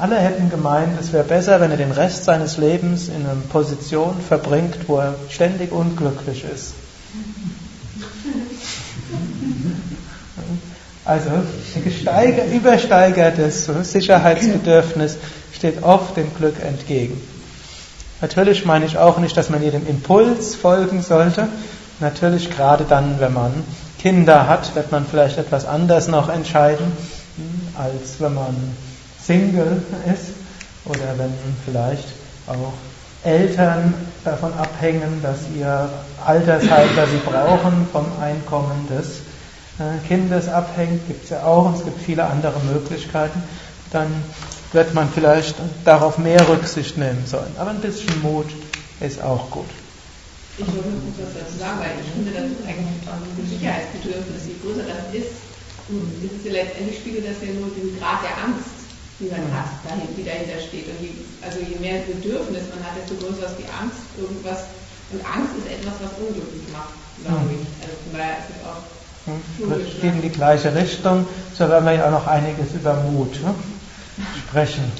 Alle 0.01 0.17
hätten 0.17 0.51
gemeint, 0.51 0.99
es 1.01 1.13
wäre 1.13 1.25
besser, 1.25 1.61
wenn 1.61 1.71
er 1.71 1.77
den 1.77 1.93
Rest 1.93 2.25
seines 2.25 2.57
Lebens 2.57 3.09
in 3.09 3.25
einer 3.25 3.37
Position 3.49 4.21
verbringt, 4.27 4.89
wo 4.89 4.99
er 4.99 5.15
ständig 5.29 5.71
unglücklich 5.71 6.45
ist. 6.53 6.75
Also 11.05 11.31
gesteigert, 11.85 12.53
übersteigertes 12.53 13.67
Sicherheitsbedürfnis 13.83 15.17
steht 15.53 15.83
oft 15.83 16.17
dem 16.17 16.35
Glück 16.35 16.57
entgegen. 16.65 17.21
Natürlich 18.21 18.65
meine 18.65 18.87
ich 18.87 18.99
auch 18.99 19.19
nicht, 19.19 19.37
dass 19.37 19.51
man 19.51 19.63
jedem 19.63 19.87
Impuls 19.87 20.55
folgen 20.55 21.03
sollte. 21.03 21.49
Natürlich 22.01 22.51
gerade 22.51 22.85
dann, 22.85 23.21
wenn 23.21 23.35
man 23.35 23.53
Kinder 24.01 24.49
hat, 24.49 24.75
wird 24.75 24.91
man 24.91 25.07
vielleicht 25.07 25.39
etwas 25.39 25.67
anders 25.67 26.09
noch 26.09 26.29
entscheiden, 26.29 26.93
als 27.77 28.21
wenn 28.21 28.35
man 28.35 28.57
Single 29.27 29.83
ist 30.13 30.33
oder 30.85 31.19
wenn 31.19 31.33
vielleicht 31.65 32.09
auch 32.47 32.73
Eltern 33.25 33.95
davon 34.25 34.53
abhängen, 34.55 35.21
dass 35.23 35.39
ihr 35.57 35.89
Altersheim, 36.25 36.89
das 36.95 37.11
sie 37.11 37.21
brauchen, 37.25 37.87
vom 37.91 38.07
Einkommen 38.21 38.87
des 38.89 39.21
äh, 39.79 40.07
Kindes 40.07 40.49
abhängt, 40.49 41.07
gibt 41.07 41.25
es 41.25 41.31
ja 41.31 41.43
auch, 41.45 41.67
und 41.67 41.77
es 41.77 41.85
gibt 41.85 42.01
viele 42.03 42.25
andere 42.25 42.61
Möglichkeiten, 42.73 43.43
dann 43.91 44.09
wird 44.73 44.93
man 44.93 45.09
vielleicht 45.09 45.57
darauf 45.85 46.19
mehr 46.19 46.47
Rücksicht 46.49 46.99
nehmen 46.99 47.25
sollen. 47.27 47.55
Aber 47.59 47.71
ein 47.71 47.81
bisschen 47.81 48.21
Mut 48.23 48.47
ist 49.01 49.23
auch 49.23 49.51
gut. 49.51 49.71
Ich 50.59 50.67
wollte 50.67 50.83
kurz 50.83 51.19
was 51.19 51.43
dazu 51.43 51.59
sagen, 51.59 51.81
weil 51.81 51.97
ich 51.99 52.11
finde, 52.13 52.31
das 52.31 52.47
ist 52.47 52.63
eigentlich 52.63 53.09
ein 53.09 53.49
Sicherheitsbedürfnis, 53.49 54.47
je 54.47 54.55
größer 54.63 54.87
das 54.87 55.15
ist, 55.15 55.35
ist 56.23 56.35
es 56.39 56.45
ja 56.45 56.53
letztendlich 56.53 56.99
spiegelt 56.99 57.27
das 57.27 57.43
ja 57.43 57.53
nur 57.59 57.71
den 57.75 57.99
Grad 57.99 58.23
der 58.23 58.37
Angst, 58.39 58.74
die 59.25 59.33
man 59.33 59.49
hat, 59.57 59.73
die 59.89 60.25
dahinter 60.25 60.61
steht. 60.61 60.93
Und 60.93 61.01
je, 61.01 61.17
also 61.41 61.57
je 61.65 61.81
mehr 61.81 62.05
Bedürfnis 62.05 62.69
man 62.69 62.85
hat, 62.85 63.01
desto 63.01 63.17
größer 63.17 63.49
ist 63.49 63.57
die 63.57 63.71
Angst, 63.73 64.05
irgendwas. 64.21 64.69
Und 65.13 65.25
Angst 65.25 65.57
ist 65.57 65.69
etwas, 65.73 65.97
was 66.05 66.13
unglücklich 66.21 66.69
macht, 66.73 66.93
glaube 67.25 67.49
ich. 67.57 67.65
Also 67.81 67.97
von 68.05 68.13
daher 68.13 68.45
ist 68.45 68.53
es 68.53 68.61
auch 68.69 68.85
das 69.27 70.01
geht 70.01 70.15
in 70.15 70.23
die 70.23 70.29
gleiche 70.29 70.73
Richtung. 70.75 71.27
So 71.57 71.69
werden 71.69 71.85
wir 71.87 71.95
ja 71.95 72.07
auch 72.07 72.11
noch 72.11 72.27
einiges 72.27 72.73
über 72.75 72.95
Mut 72.95 73.41
ne? 73.43 73.55
sprechen. 74.47 74.85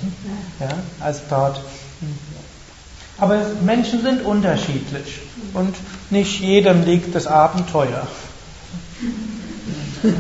Ja, 0.61 0.69
als 1.01 1.21
dort. 1.29 1.61
Aber 3.19 3.41
Menschen 3.65 4.03
sind 4.03 4.25
unterschiedlich 4.25 5.19
und 5.53 5.75
nicht 6.11 6.41
jedem 6.41 6.85
liegt 6.85 7.13
das 7.15 7.27
Abenteuer. 7.27 8.07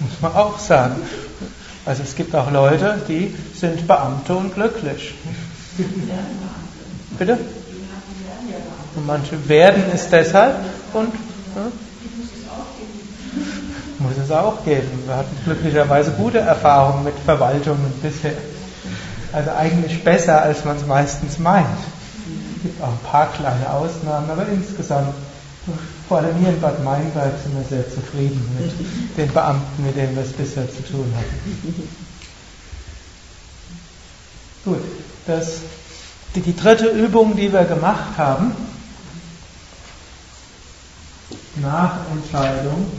Muss 0.00 0.20
man 0.20 0.34
auch 0.34 0.58
sagen. 0.58 0.96
Also 1.86 2.02
es 2.02 2.16
gibt 2.16 2.34
auch 2.34 2.50
Leute, 2.50 2.98
die 3.08 3.32
sind 3.54 3.86
Beamte 3.86 4.34
und 4.34 4.52
glücklich. 4.54 5.14
Bitte? 7.16 7.38
Und 8.96 9.06
manche 9.06 9.48
werden 9.48 9.84
es 9.94 10.08
deshalb 10.08 10.56
und 10.92 11.12
ja, 11.54 11.62
muss 14.00 14.12
es 14.22 14.30
auch 14.32 14.64
geben. 14.64 14.88
Wir 15.06 15.16
hatten 15.16 15.36
glücklicherweise 15.44 16.10
gute 16.12 16.38
Erfahrungen 16.38 17.04
mit 17.04 17.14
Verwaltungen 17.24 17.92
bisher. 18.02 18.32
Also 19.32 19.50
eigentlich 19.52 20.02
besser, 20.02 20.42
als 20.42 20.64
man 20.64 20.76
es 20.76 20.86
meistens 20.86 21.38
meint. 21.38 21.66
Es 22.56 22.62
gibt 22.62 22.82
auch 22.82 22.88
ein 22.88 23.10
paar 23.10 23.32
kleine 23.32 23.70
Ausnahmen, 23.70 24.28
aber 24.30 24.46
insgesamt, 24.48 25.14
vor 26.08 26.18
allem 26.18 26.36
hier 26.36 26.50
in 26.50 26.60
Bad 26.60 26.82
Meinberg, 26.84 27.32
sind 27.42 27.56
wir 27.56 27.64
sehr 27.64 27.88
zufrieden 27.90 28.40
mit 28.58 29.16
den 29.16 29.32
Beamten, 29.32 29.84
mit 29.84 29.96
denen 29.96 30.14
wir 30.14 30.22
es 30.22 30.32
bisher 30.32 30.68
zu 30.70 30.82
tun 30.84 31.12
hatten. 31.16 31.88
Gut, 34.64 34.82
das, 35.26 35.60
die, 36.34 36.40
die 36.40 36.56
dritte 36.56 36.86
Übung, 36.86 37.36
die 37.36 37.52
wir 37.52 37.64
gemacht 37.64 38.16
haben, 38.16 38.52
nach 41.56 41.98
Entscheidung, 42.12 42.90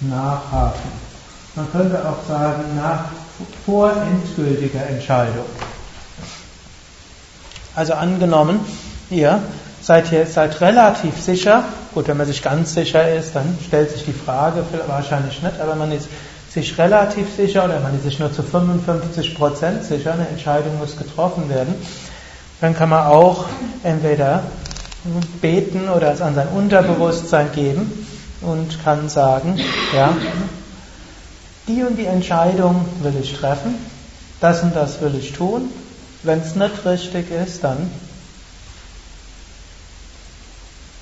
nachhaken. 0.00 0.90
Man 1.54 1.72
könnte 1.72 2.08
auch 2.08 2.26
sagen, 2.26 2.76
nach 2.76 3.06
vor 3.64 3.92
endgültiger 3.92 4.86
Entscheidung. 4.86 5.46
Also 7.74 7.94
angenommen, 7.94 8.60
ihr 9.10 9.40
seid 9.80 10.10
ihr 10.12 10.26
seid 10.26 10.60
relativ 10.60 11.20
sicher, 11.20 11.64
gut, 11.94 12.08
wenn 12.08 12.16
man 12.16 12.26
sich 12.26 12.42
ganz 12.42 12.74
sicher 12.74 13.14
ist, 13.14 13.34
dann 13.34 13.58
stellt 13.66 13.90
sich 13.90 14.04
die 14.04 14.12
Frage 14.12 14.64
wahrscheinlich 14.86 15.42
nicht, 15.42 15.60
aber 15.60 15.74
man 15.74 15.92
ist 15.92 16.08
sich 16.50 16.76
relativ 16.78 17.26
sicher 17.36 17.64
oder 17.64 17.80
man 17.80 17.94
ist 17.96 18.04
sich 18.04 18.18
nur 18.18 18.32
zu 18.32 18.42
55 18.42 19.34
Prozent 19.34 19.84
sicher, 19.84 20.12
eine 20.12 20.28
Entscheidung 20.28 20.78
muss 20.78 20.96
getroffen 20.96 21.48
werden, 21.48 21.74
dann 22.60 22.74
kann 22.74 22.88
man 22.88 23.06
auch 23.06 23.46
entweder 23.84 24.42
beten 25.40 25.88
oder 25.88 26.12
es 26.12 26.20
an 26.20 26.34
sein 26.34 26.48
Unterbewusstsein 26.48 27.52
geben 27.52 28.06
und 28.40 28.82
kann 28.82 29.08
sagen, 29.08 29.58
ja, 29.94 30.16
die 31.66 31.82
und 31.82 31.96
die 31.96 32.06
Entscheidung 32.06 32.84
will 33.02 33.14
ich 33.20 33.34
treffen, 33.34 33.74
das 34.40 34.62
und 34.62 34.74
das 34.74 35.00
will 35.00 35.14
ich 35.14 35.32
tun. 35.32 35.70
Wenn 36.22 36.40
es 36.40 36.54
nicht 36.54 36.84
richtig 36.84 37.30
ist, 37.30 37.62
dann 37.62 37.90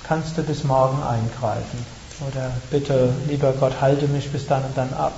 kannst 0.07 0.37
du 0.37 0.43
bis 0.43 0.63
morgen 0.63 1.01
eingreifen. 1.03 1.85
Oder 2.27 2.51
bitte, 2.71 3.13
lieber 3.27 3.51
Gott, 3.53 3.73
halte 3.81 4.07
mich 4.07 4.31
bis 4.31 4.47
dann 4.47 4.63
und 4.63 4.77
dann 4.77 4.93
ab. 4.93 5.13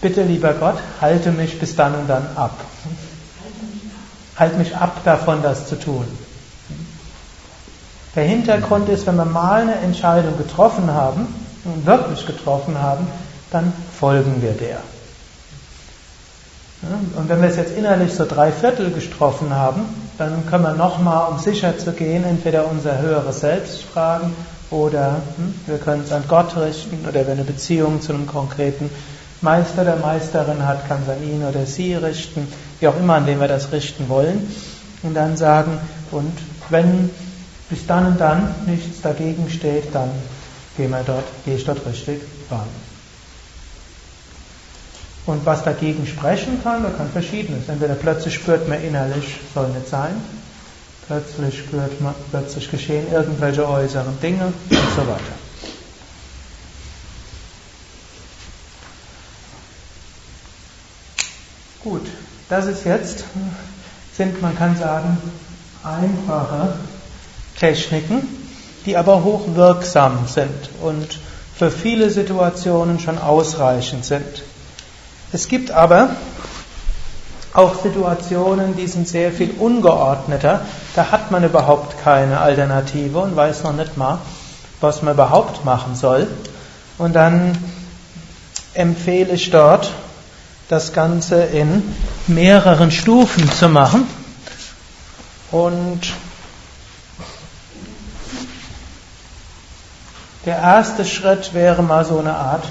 Bitte, 0.00 0.22
lieber 0.22 0.52
Gott, 0.54 0.78
halte 1.00 1.32
mich 1.32 1.58
bis 1.58 1.76
dann 1.76 1.94
und 1.94 2.08
dann 2.08 2.26
ab. 2.36 2.58
Halt 4.36 4.58
mich 4.58 4.76
ab 4.76 5.00
davon, 5.04 5.42
das 5.42 5.68
zu 5.68 5.78
tun. 5.78 6.06
Der 8.14 8.24
Hintergrund 8.24 8.88
ist, 8.88 9.06
wenn 9.06 9.16
wir 9.16 9.24
mal 9.24 9.62
eine 9.62 9.74
Entscheidung 9.76 10.36
getroffen 10.38 10.90
haben, 10.90 11.26
wirklich 11.84 12.26
getroffen 12.26 12.78
haben, 12.78 13.06
dann 13.50 13.72
folgen 13.98 14.40
wir 14.40 14.52
der. 14.52 14.80
Und 17.16 17.28
wenn 17.28 17.40
wir 17.40 17.48
es 17.48 17.56
jetzt 17.56 17.76
innerlich 17.76 18.12
so 18.12 18.24
drei 18.26 18.52
Viertel 18.52 18.90
getroffen 18.90 19.54
haben, 19.54 19.82
dann 20.18 20.46
können 20.46 20.64
wir 20.64 20.74
nochmal, 20.74 21.30
um 21.30 21.38
sicher 21.38 21.76
zu 21.78 21.92
gehen, 21.92 22.24
entweder 22.24 22.70
unser 22.70 22.98
höheres 22.98 23.40
Selbst 23.40 23.82
fragen 23.82 24.32
oder 24.70 25.16
hm, 25.36 25.54
wir 25.66 25.78
können 25.78 26.02
es 26.04 26.12
an 26.12 26.24
Gott 26.28 26.56
richten 26.56 27.06
oder 27.08 27.26
wenn 27.26 27.34
eine 27.34 27.44
Beziehung 27.44 28.00
zu 28.00 28.12
einem 28.12 28.26
konkreten 28.26 28.90
Meister 29.40 29.82
oder 29.82 29.96
Meisterin 29.96 30.66
hat, 30.66 30.88
kann 30.88 31.02
es 31.02 31.08
an 31.08 31.22
ihn 31.22 31.44
oder 31.44 31.66
sie 31.66 31.94
richten, 31.94 32.48
wie 32.80 32.88
auch 32.88 32.96
immer, 32.96 33.14
an 33.14 33.26
dem 33.26 33.40
wir 33.40 33.48
das 33.48 33.72
richten 33.72 34.08
wollen. 34.08 34.48
Und 35.02 35.14
dann 35.14 35.36
sagen, 35.36 35.78
und 36.10 36.32
wenn 36.70 37.10
bis 37.68 37.86
dann 37.86 38.06
und 38.06 38.20
dann 38.20 38.54
nichts 38.66 39.02
dagegen 39.02 39.50
steht, 39.50 39.94
dann 39.94 40.10
gehe 40.76 40.88
ich 41.54 41.64
dort 41.64 41.86
richtig 41.86 42.20
ran. 42.50 42.83
Und 45.26 45.46
was 45.46 45.64
dagegen 45.64 46.06
sprechen 46.06 46.62
kann, 46.62 46.82
da 46.82 46.90
kann 46.90 47.08
verschiedenes. 47.10 47.68
Entweder 47.68 47.94
plötzlich 47.94 48.34
spürt 48.34 48.68
man 48.68 48.82
innerlich, 48.82 49.36
soll 49.54 49.68
nicht 49.68 49.88
sein, 49.88 50.14
plötzlich 51.06 51.58
spürt 51.60 52.00
man, 52.00 52.14
plötzlich 52.30 52.70
geschehen 52.70 53.10
irgendwelche 53.10 53.66
äußeren 53.66 54.20
Dinge 54.20 54.46
und 54.46 54.54
so 54.70 55.02
weiter. 55.02 55.34
Gut, 61.82 62.06
das 62.48 62.66
ist 62.66 62.84
jetzt, 62.84 63.24
sind, 64.16 64.40
man 64.40 64.56
kann 64.56 64.76
sagen, 64.76 65.18
einfache 65.82 66.74
Techniken, 67.58 68.26
die 68.86 68.96
aber 68.96 69.22
hochwirksam 69.22 70.26
sind 70.26 70.70
und 70.82 71.18
für 71.56 71.70
viele 71.70 72.10
Situationen 72.10 73.00
schon 73.00 73.18
ausreichend 73.18 74.04
sind. 74.04 74.42
Es 75.34 75.48
gibt 75.48 75.72
aber 75.72 76.10
auch 77.54 77.82
Situationen, 77.82 78.76
die 78.76 78.86
sind 78.86 79.08
sehr 79.08 79.32
viel 79.32 79.50
ungeordneter. 79.50 80.64
Da 80.94 81.10
hat 81.10 81.32
man 81.32 81.42
überhaupt 81.42 82.00
keine 82.04 82.38
Alternative 82.38 83.18
und 83.18 83.34
weiß 83.34 83.64
noch 83.64 83.72
nicht 83.72 83.96
mal, 83.96 84.20
was 84.80 85.02
man 85.02 85.14
überhaupt 85.14 85.64
machen 85.64 85.96
soll. 85.96 86.28
Und 86.98 87.14
dann 87.14 87.58
empfehle 88.74 89.32
ich 89.32 89.50
dort, 89.50 89.90
das 90.68 90.92
Ganze 90.92 91.42
in 91.42 91.82
mehreren 92.28 92.92
Stufen 92.92 93.50
zu 93.50 93.68
machen. 93.68 94.06
Und 95.50 96.12
der 100.46 100.58
erste 100.58 101.04
Schritt 101.04 101.54
wäre 101.54 101.82
mal 101.82 102.04
so 102.04 102.20
eine 102.20 102.36
Art 102.36 102.62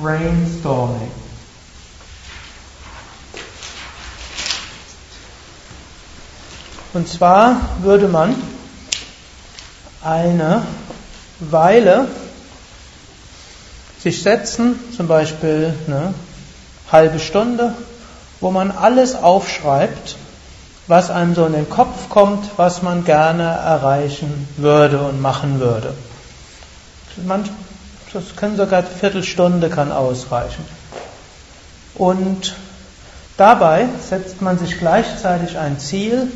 Brainstorming. 0.00 1.10
Und 6.92 7.08
zwar 7.08 7.56
würde 7.82 8.08
man 8.08 8.34
eine 10.02 10.62
Weile 11.38 12.08
sich 14.02 14.22
setzen, 14.22 14.78
zum 14.96 15.06
Beispiel 15.06 15.74
eine 15.86 16.14
halbe 16.90 17.20
Stunde, 17.20 17.74
wo 18.40 18.50
man 18.50 18.72
alles 18.72 19.14
aufschreibt, 19.14 20.16
was 20.86 21.10
einem 21.10 21.34
so 21.36 21.46
in 21.46 21.52
den 21.52 21.70
Kopf 21.70 22.08
kommt, 22.08 22.50
was 22.56 22.82
man 22.82 23.04
gerne 23.04 23.44
erreichen 23.44 24.48
würde 24.56 24.98
und 25.00 25.20
machen 25.20 25.60
würde. 25.60 25.94
Das 28.12 28.36
können 28.36 28.56
sogar 28.56 28.80
eine 28.80 28.88
Viertelstunde 28.88 29.68
kann 29.68 29.92
ausreichen. 29.92 30.64
Und 31.94 32.56
dabei 33.36 33.86
setzt 34.08 34.42
man 34.42 34.58
sich 34.58 34.78
gleichzeitig 34.78 35.56
ein 35.58 35.78
Ziel, 35.78 36.32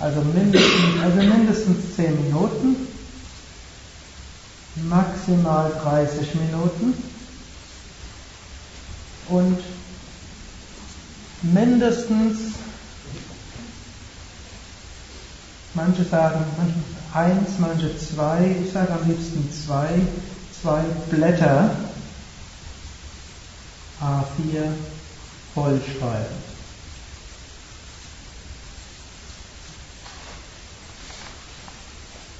also 0.00 0.20
mindestens, 0.20 1.02
also 1.02 1.16
mindestens 1.16 1.96
10 1.96 2.24
Minuten, 2.24 2.76
maximal 4.88 5.72
30 5.82 6.34
Minuten 6.34 6.94
und 9.28 9.58
mindestens, 11.42 12.38
manche 15.74 16.04
sagen 16.04 16.44
manche 16.58 16.74
eins, 17.14 17.58
manche 17.58 17.96
zwei, 17.98 18.56
ich 18.62 18.72
sage 18.72 18.92
am 18.92 19.08
liebsten 19.08 19.50
zwei, 19.50 19.88
zwei 20.62 20.82
Blätter 21.10 21.70
A4 24.00 24.68
vollschreiben. 25.54 26.45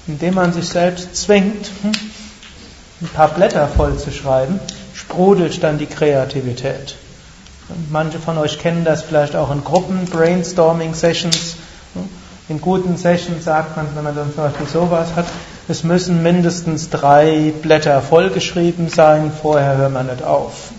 Indem 0.07 0.35
man 0.35 0.53
sich 0.53 0.67
selbst 0.67 1.15
zwingt, 1.15 1.69
hm, 1.81 1.91
ein 3.01 3.07
paar 3.09 3.29
Blätter 3.29 3.67
voll 3.67 3.97
zu 3.97 4.11
schreiben, 4.11 4.59
sprudelt 4.93 5.61
dann 5.63 5.77
die 5.77 5.85
Kreativität. 5.85 6.95
Manche 7.91 8.17
von 8.17 8.37
euch 8.37 8.59
kennen 8.59 8.85
das 8.85 9.03
vielleicht 9.03 9.35
auch 9.35 9.51
in 9.51 9.63
Gruppen, 9.63 10.05
Brainstorming-Sessions. 10.05 11.57
In 12.49 12.61
guten 12.61 12.95
Sessions 12.95 13.43
sagt 13.43 13.75
man, 13.75 13.87
wenn 13.93 14.05
man 14.05 14.15
dann 14.15 14.33
zum 14.33 14.45
Beispiel 14.45 14.67
sowas 14.67 15.09
hat, 15.15 15.25
es 15.67 15.83
müssen 15.83 16.23
mindestens 16.23 16.89
drei 16.89 17.51
Blätter 17.61 18.01
vollgeschrieben 18.01 18.87
sein, 18.87 19.33
vorher 19.41 19.75
hört 19.75 19.91
man 19.91 20.07
nicht 20.07 20.23
auf. 20.23 20.69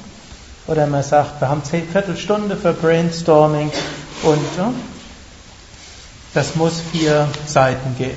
Oder 0.66 0.86
man 0.86 1.02
sagt, 1.02 1.42
wir 1.42 1.48
haben 1.50 1.62
zehn 1.62 1.86
Viertelstunde 1.86 2.56
für 2.56 2.72
Brainstorming 2.72 3.70
und 4.22 4.56
ja, 4.56 4.72
das 6.32 6.56
muss 6.56 6.80
vier 6.92 7.28
Seiten 7.46 7.96
gehen 7.98 8.16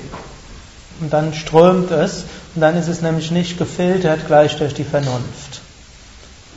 und 1.02 1.12
dann 1.12 1.34
strömt 1.34 1.92
es 1.92 2.26
und 2.56 2.62
dann 2.62 2.78
ist 2.78 2.88
es 2.88 3.02
nämlich 3.02 3.32
nicht 3.32 3.58
gefiltert 3.58 4.28
gleich 4.28 4.56
durch 4.58 4.74
die 4.74 4.84
Vernunft. 4.84 5.62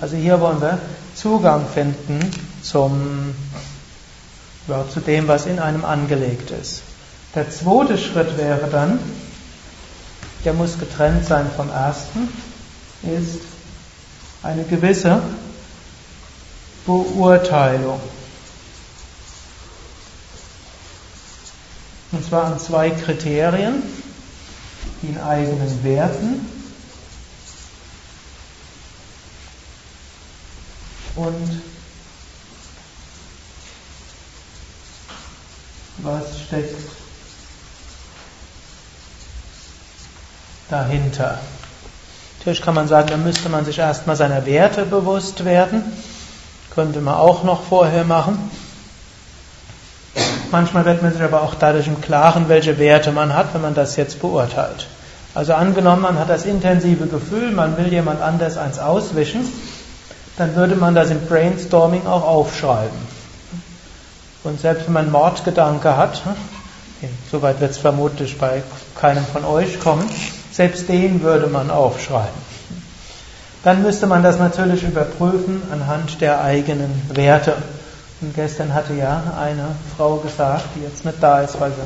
Also 0.00 0.16
hier 0.16 0.40
wollen 0.40 0.60
wir 0.60 0.78
Zugang 1.14 1.66
finden 1.72 2.20
zum, 2.62 3.34
ja, 4.68 4.84
zu 4.92 5.00
dem, 5.00 5.28
was 5.28 5.46
in 5.46 5.58
einem 5.58 5.84
angelegt 5.84 6.50
ist. 6.50 6.82
Der 7.34 7.50
zweite 7.50 7.98
Schritt 7.98 8.36
wäre 8.36 8.68
dann, 8.70 8.98
der 10.44 10.52
muss 10.52 10.78
getrennt 10.78 11.24
sein 11.24 11.50
vom 11.56 11.70
ersten, 11.70 12.28
ist 13.02 13.40
eine 14.42 14.64
gewisse 14.64 15.22
Beurteilung. 16.84 18.00
Und 22.12 22.24
zwar 22.24 22.44
an 22.44 22.60
zwei 22.60 22.90
Kriterien 22.90 23.82
den 25.04 25.20
eigenen 25.20 25.84
Werten 25.84 26.46
und 31.16 31.62
was 35.98 36.40
steckt 36.40 36.90
dahinter. 40.68 41.38
Natürlich 42.38 42.62
kann 42.62 42.74
man 42.74 42.88
sagen, 42.88 43.08
da 43.08 43.16
müsste 43.16 43.48
man 43.48 43.64
sich 43.64 43.78
erstmal 43.78 44.16
seiner 44.16 44.44
Werte 44.44 44.84
bewusst 44.84 45.44
werden. 45.44 45.82
Könnte 46.74 47.00
man 47.00 47.14
auch 47.14 47.44
noch 47.44 47.62
vorher 47.64 48.04
machen. 48.04 48.50
Manchmal 50.50 50.84
wird 50.84 51.02
man 51.02 51.12
sich 51.12 51.22
aber 51.22 51.42
auch 51.42 51.54
dadurch 51.54 51.86
im 51.86 52.00
Klaren, 52.00 52.48
welche 52.48 52.78
Werte 52.78 53.12
man 53.12 53.34
hat, 53.34 53.54
wenn 53.54 53.62
man 53.62 53.74
das 53.74 53.96
jetzt 53.96 54.20
beurteilt. 54.20 54.86
Also 55.34 55.52
angenommen, 55.54 56.02
man 56.02 56.18
hat 56.18 56.30
das 56.30 56.44
intensive 56.44 57.06
Gefühl, 57.06 57.50
man 57.50 57.76
will 57.76 57.88
jemand 57.88 58.22
anders 58.22 58.56
eins 58.56 58.78
auswischen, 58.78 59.40
dann 60.36 60.54
würde 60.54 60.76
man 60.76 60.94
das 60.94 61.10
im 61.10 61.20
Brainstorming 61.26 62.06
auch 62.06 62.22
aufschreiben. 62.22 63.14
Und 64.44 64.60
selbst 64.60 64.86
wenn 64.86 64.92
man 64.92 65.10
Mordgedanke 65.10 65.96
hat, 65.96 66.22
soweit 67.30 67.60
wird 67.60 67.72
es 67.72 67.78
vermutlich 67.78 68.38
bei 68.38 68.62
keinem 68.94 69.24
von 69.24 69.44
euch 69.44 69.80
kommen, 69.80 70.08
selbst 70.52 70.88
den 70.88 71.22
würde 71.22 71.48
man 71.48 71.70
aufschreiben. 71.70 72.54
Dann 73.64 73.82
müsste 73.82 74.06
man 74.06 74.22
das 74.22 74.38
natürlich 74.38 74.82
überprüfen 74.82 75.62
anhand 75.72 76.20
der 76.20 76.42
eigenen 76.42 76.90
Werte. 77.14 77.54
Und 78.20 78.34
gestern 78.34 78.74
hatte 78.74 78.94
ja 78.94 79.22
eine 79.40 79.74
Frau 79.96 80.16
gesagt, 80.16 80.64
die 80.76 80.82
jetzt 80.82 81.04
nicht 81.04 81.16
da 81.20 81.40
ist, 81.40 81.58
weil 81.58 81.70
sie 81.70 81.76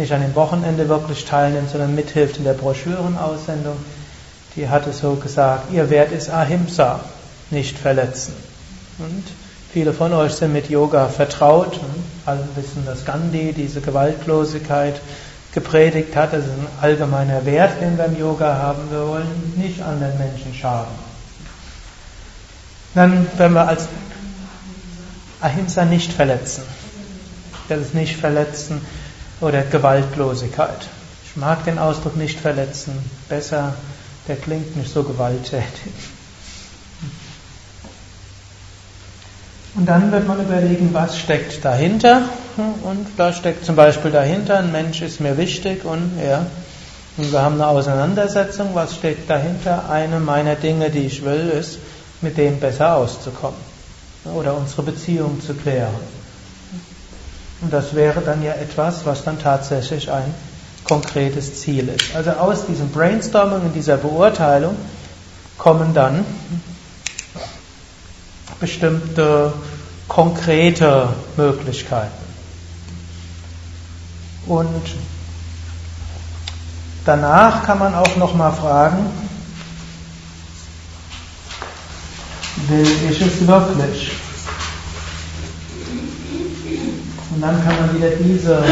nicht 0.00 0.12
an 0.12 0.22
dem 0.22 0.34
Wochenende 0.34 0.88
wirklich 0.88 1.24
teilnimmt, 1.24 1.70
sondern 1.70 1.94
mithilft 1.94 2.38
in 2.38 2.44
der 2.44 2.54
Broschürenaussendung. 2.54 3.76
Die 4.56 4.68
hatte 4.68 4.92
so 4.92 5.14
gesagt, 5.14 5.72
ihr 5.72 5.90
Wert 5.90 6.10
ist 6.10 6.30
Ahimsa, 6.30 7.00
nicht 7.50 7.78
verletzen. 7.78 8.34
Und 8.98 9.24
viele 9.72 9.92
von 9.92 10.12
euch 10.12 10.32
sind 10.32 10.52
mit 10.52 10.68
Yoga 10.68 11.08
vertraut 11.08 11.78
alle 12.26 12.46
wissen, 12.56 12.84
dass 12.84 13.04
Gandhi 13.04 13.52
diese 13.52 13.80
Gewaltlosigkeit 13.80 15.00
gepredigt 15.52 16.16
hat. 16.16 16.32
Das 16.32 16.44
ist 16.44 16.50
ein 16.50 16.66
allgemeiner 16.80 17.44
Wert, 17.44 17.80
den 17.80 17.96
wir 17.96 18.06
im 18.06 18.18
Yoga 18.18 18.56
haben. 18.56 18.90
Wir 18.90 19.06
wollen 19.06 19.54
nicht 19.56 19.82
anderen 19.82 20.18
Menschen 20.18 20.54
schaden. 20.54 20.92
Dann, 22.94 23.26
wenn 23.36 23.52
wir 23.52 23.68
als 23.68 23.88
Ahimsa 25.40 25.84
nicht 25.84 26.12
verletzen. 26.12 26.62
Das 27.68 27.80
ist 27.80 27.94
nicht 27.94 28.16
verletzen 28.16 28.80
oder 29.40 29.62
Gewaltlosigkeit. 29.62 30.88
Ich 31.24 31.36
mag 31.36 31.64
den 31.64 31.78
Ausdruck 31.78 32.16
nicht 32.16 32.38
verletzen. 32.38 32.92
Besser, 33.28 33.74
der 34.28 34.36
klingt 34.36 34.76
nicht 34.76 34.92
so 34.92 35.02
gewalttätig. 35.02 35.92
Und 39.76 39.86
dann 39.86 40.10
wird 40.10 40.26
man 40.26 40.40
überlegen, 40.40 40.90
was 40.92 41.18
steckt 41.18 41.64
dahinter. 41.64 42.22
Und 42.56 43.06
da 43.16 43.32
steckt 43.32 43.64
zum 43.64 43.76
Beispiel 43.76 44.10
dahinter, 44.10 44.58
ein 44.58 44.72
Mensch 44.72 45.00
ist 45.00 45.20
mir 45.20 45.38
wichtig 45.38 45.84
und 45.84 46.20
ja, 46.22 46.44
und 47.16 47.32
wir 47.32 47.42
haben 47.42 47.56
eine 47.56 47.66
Auseinandersetzung, 47.66 48.70
was 48.74 48.94
steckt 48.94 49.28
dahinter? 49.28 49.90
Eine 49.90 50.20
meiner 50.20 50.54
Dinge, 50.54 50.90
die 50.90 51.06
ich 51.06 51.24
will, 51.24 51.50
ist, 51.50 51.78
mit 52.20 52.36
dem 52.38 52.58
besser 52.60 52.96
auszukommen 52.96 53.60
oder 54.24 54.54
unsere 54.54 54.82
Beziehung 54.82 55.40
zu 55.40 55.54
klären. 55.54 56.19
Und 57.60 57.72
das 57.72 57.94
wäre 57.94 58.20
dann 58.20 58.42
ja 58.42 58.52
etwas, 58.52 59.04
was 59.04 59.24
dann 59.24 59.38
tatsächlich 59.38 60.10
ein 60.10 60.34
konkretes 60.84 61.60
Ziel 61.60 61.88
ist. 61.88 62.14
Also 62.14 62.30
aus 62.30 62.66
diesem 62.66 62.90
Brainstorming 62.90 63.60
und 63.60 63.74
dieser 63.74 63.96
Beurteilung 63.96 64.76
kommen 65.58 65.92
dann 65.92 66.24
bestimmte 68.58 69.52
konkrete 70.08 71.10
Möglichkeiten. 71.36 72.10
Und 74.46 74.82
danach 77.04 77.64
kann 77.64 77.78
man 77.78 77.94
auch 77.94 78.16
noch 78.16 78.34
mal 78.34 78.52
fragen, 78.52 79.06
will 82.68 82.86
ich 83.10 83.20
es 83.20 83.46
wirklich? 83.46 84.19
Und 87.40 87.46
dann 87.46 87.64
kann 87.64 87.74
man 87.74 87.96
wieder 87.96 88.10
diese, 88.22 88.62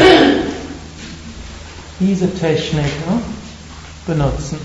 diese 1.99 2.31
Technik 2.35 2.85
ne, 2.85 3.19
benutzen. 4.05 4.59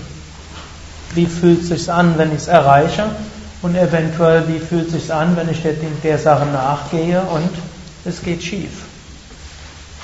wie 1.15 1.25
fühlt 1.25 1.63
es 1.63 1.69
sich 1.69 1.91
an, 1.91 2.15
wenn 2.15 2.29
ich 2.29 2.41
es 2.41 2.47
erreiche 2.47 3.05
und 3.63 3.75
eventuell, 3.75 4.47
wie 4.47 4.59
fühlt 4.59 4.93
es 4.93 4.93
sich 4.93 5.11
an, 5.11 5.35
wenn 5.35 5.49
ich 5.49 5.63
der, 5.63 5.73
der 6.03 6.19
Sache 6.19 6.45
nachgehe 6.45 7.19
und 7.19 7.49
es 8.05 8.21
geht 8.21 8.43
schief. 8.43 8.83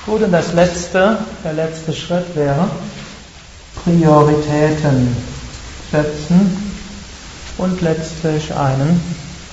Gut, 0.04 0.22
und 0.22 0.32
das 0.32 0.52
letzte, 0.52 1.18
der 1.44 1.52
letzte 1.52 1.92
Schritt 1.92 2.34
wäre 2.34 2.68
Prioritäten 3.84 5.16
setzen 5.92 6.72
und 7.56 7.80
letztlich 7.80 8.52
einen 8.52 9.00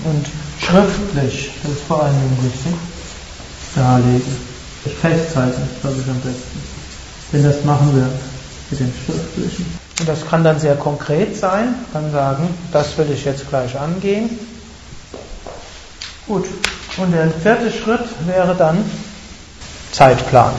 und 0.05 0.25
schriftlich, 0.65 1.51
das 1.61 1.73
ist 1.73 1.83
vor 1.83 2.09
Dingen 2.09 2.51
wichtig, 2.51 2.73
darlegen. 3.75 4.49
Festhalten, 5.01 5.61
glaube 5.81 5.97
ich 6.01 6.09
am 6.09 6.19
besten. 6.21 6.61
Denn 7.31 7.43
das 7.43 7.63
machen 7.63 7.95
wir 7.95 8.09
mit 8.69 8.79
dem 8.79 8.91
Schriftlichen. 9.05 9.65
Und 9.99 10.07
das 10.07 10.25
kann 10.25 10.43
dann 10.43 10.59
sehr 10.59 10.75
konkret 10.75 11.35
sein, 11.35 11.75
kann 11.91 12.11
sagen, 12.11 12.47
das 12.71 12.97
will 12.97 13.11
ich 13.11 13.25
jetzt 13.25 13.47
gleich 13.49 13.77
angehen. 13.77 14.29
Gut, 16.27 16.47
und 16.97 17.11
der 17.11 17.29
vierte 17.31 17.71
Schritt 17.71 18.05
wäre 18.25 18.55
dann 18.55 18.83
Zeitplan. 19.91 20.53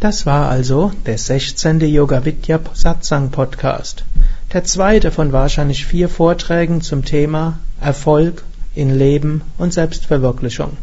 Das 0.00 0.26
war 0.26 0.48
also 0.48 0.90
der 1.06 1.16
16. 1.16 1.80
Yoga 1.82 2.24
Vidya 2.24 2.58
Satsang 2.74 3.30
Podcast. 3.30 4.04
Der 4.52 4.64
zweite 4.64 5.10
von 5.10 5.32
wahrscheinlich 5.32 5.86
vier 5.86 6.10
Vorträgen 6.10 6.82
zum 6.82 7.06
Thema 7.06 7.58
Erfolg 7.80 8.44
in 8.74 8.90
Leben 8.90 9.40
und 9.56 9.72
Selbstverwirklichung. 9.72 10.76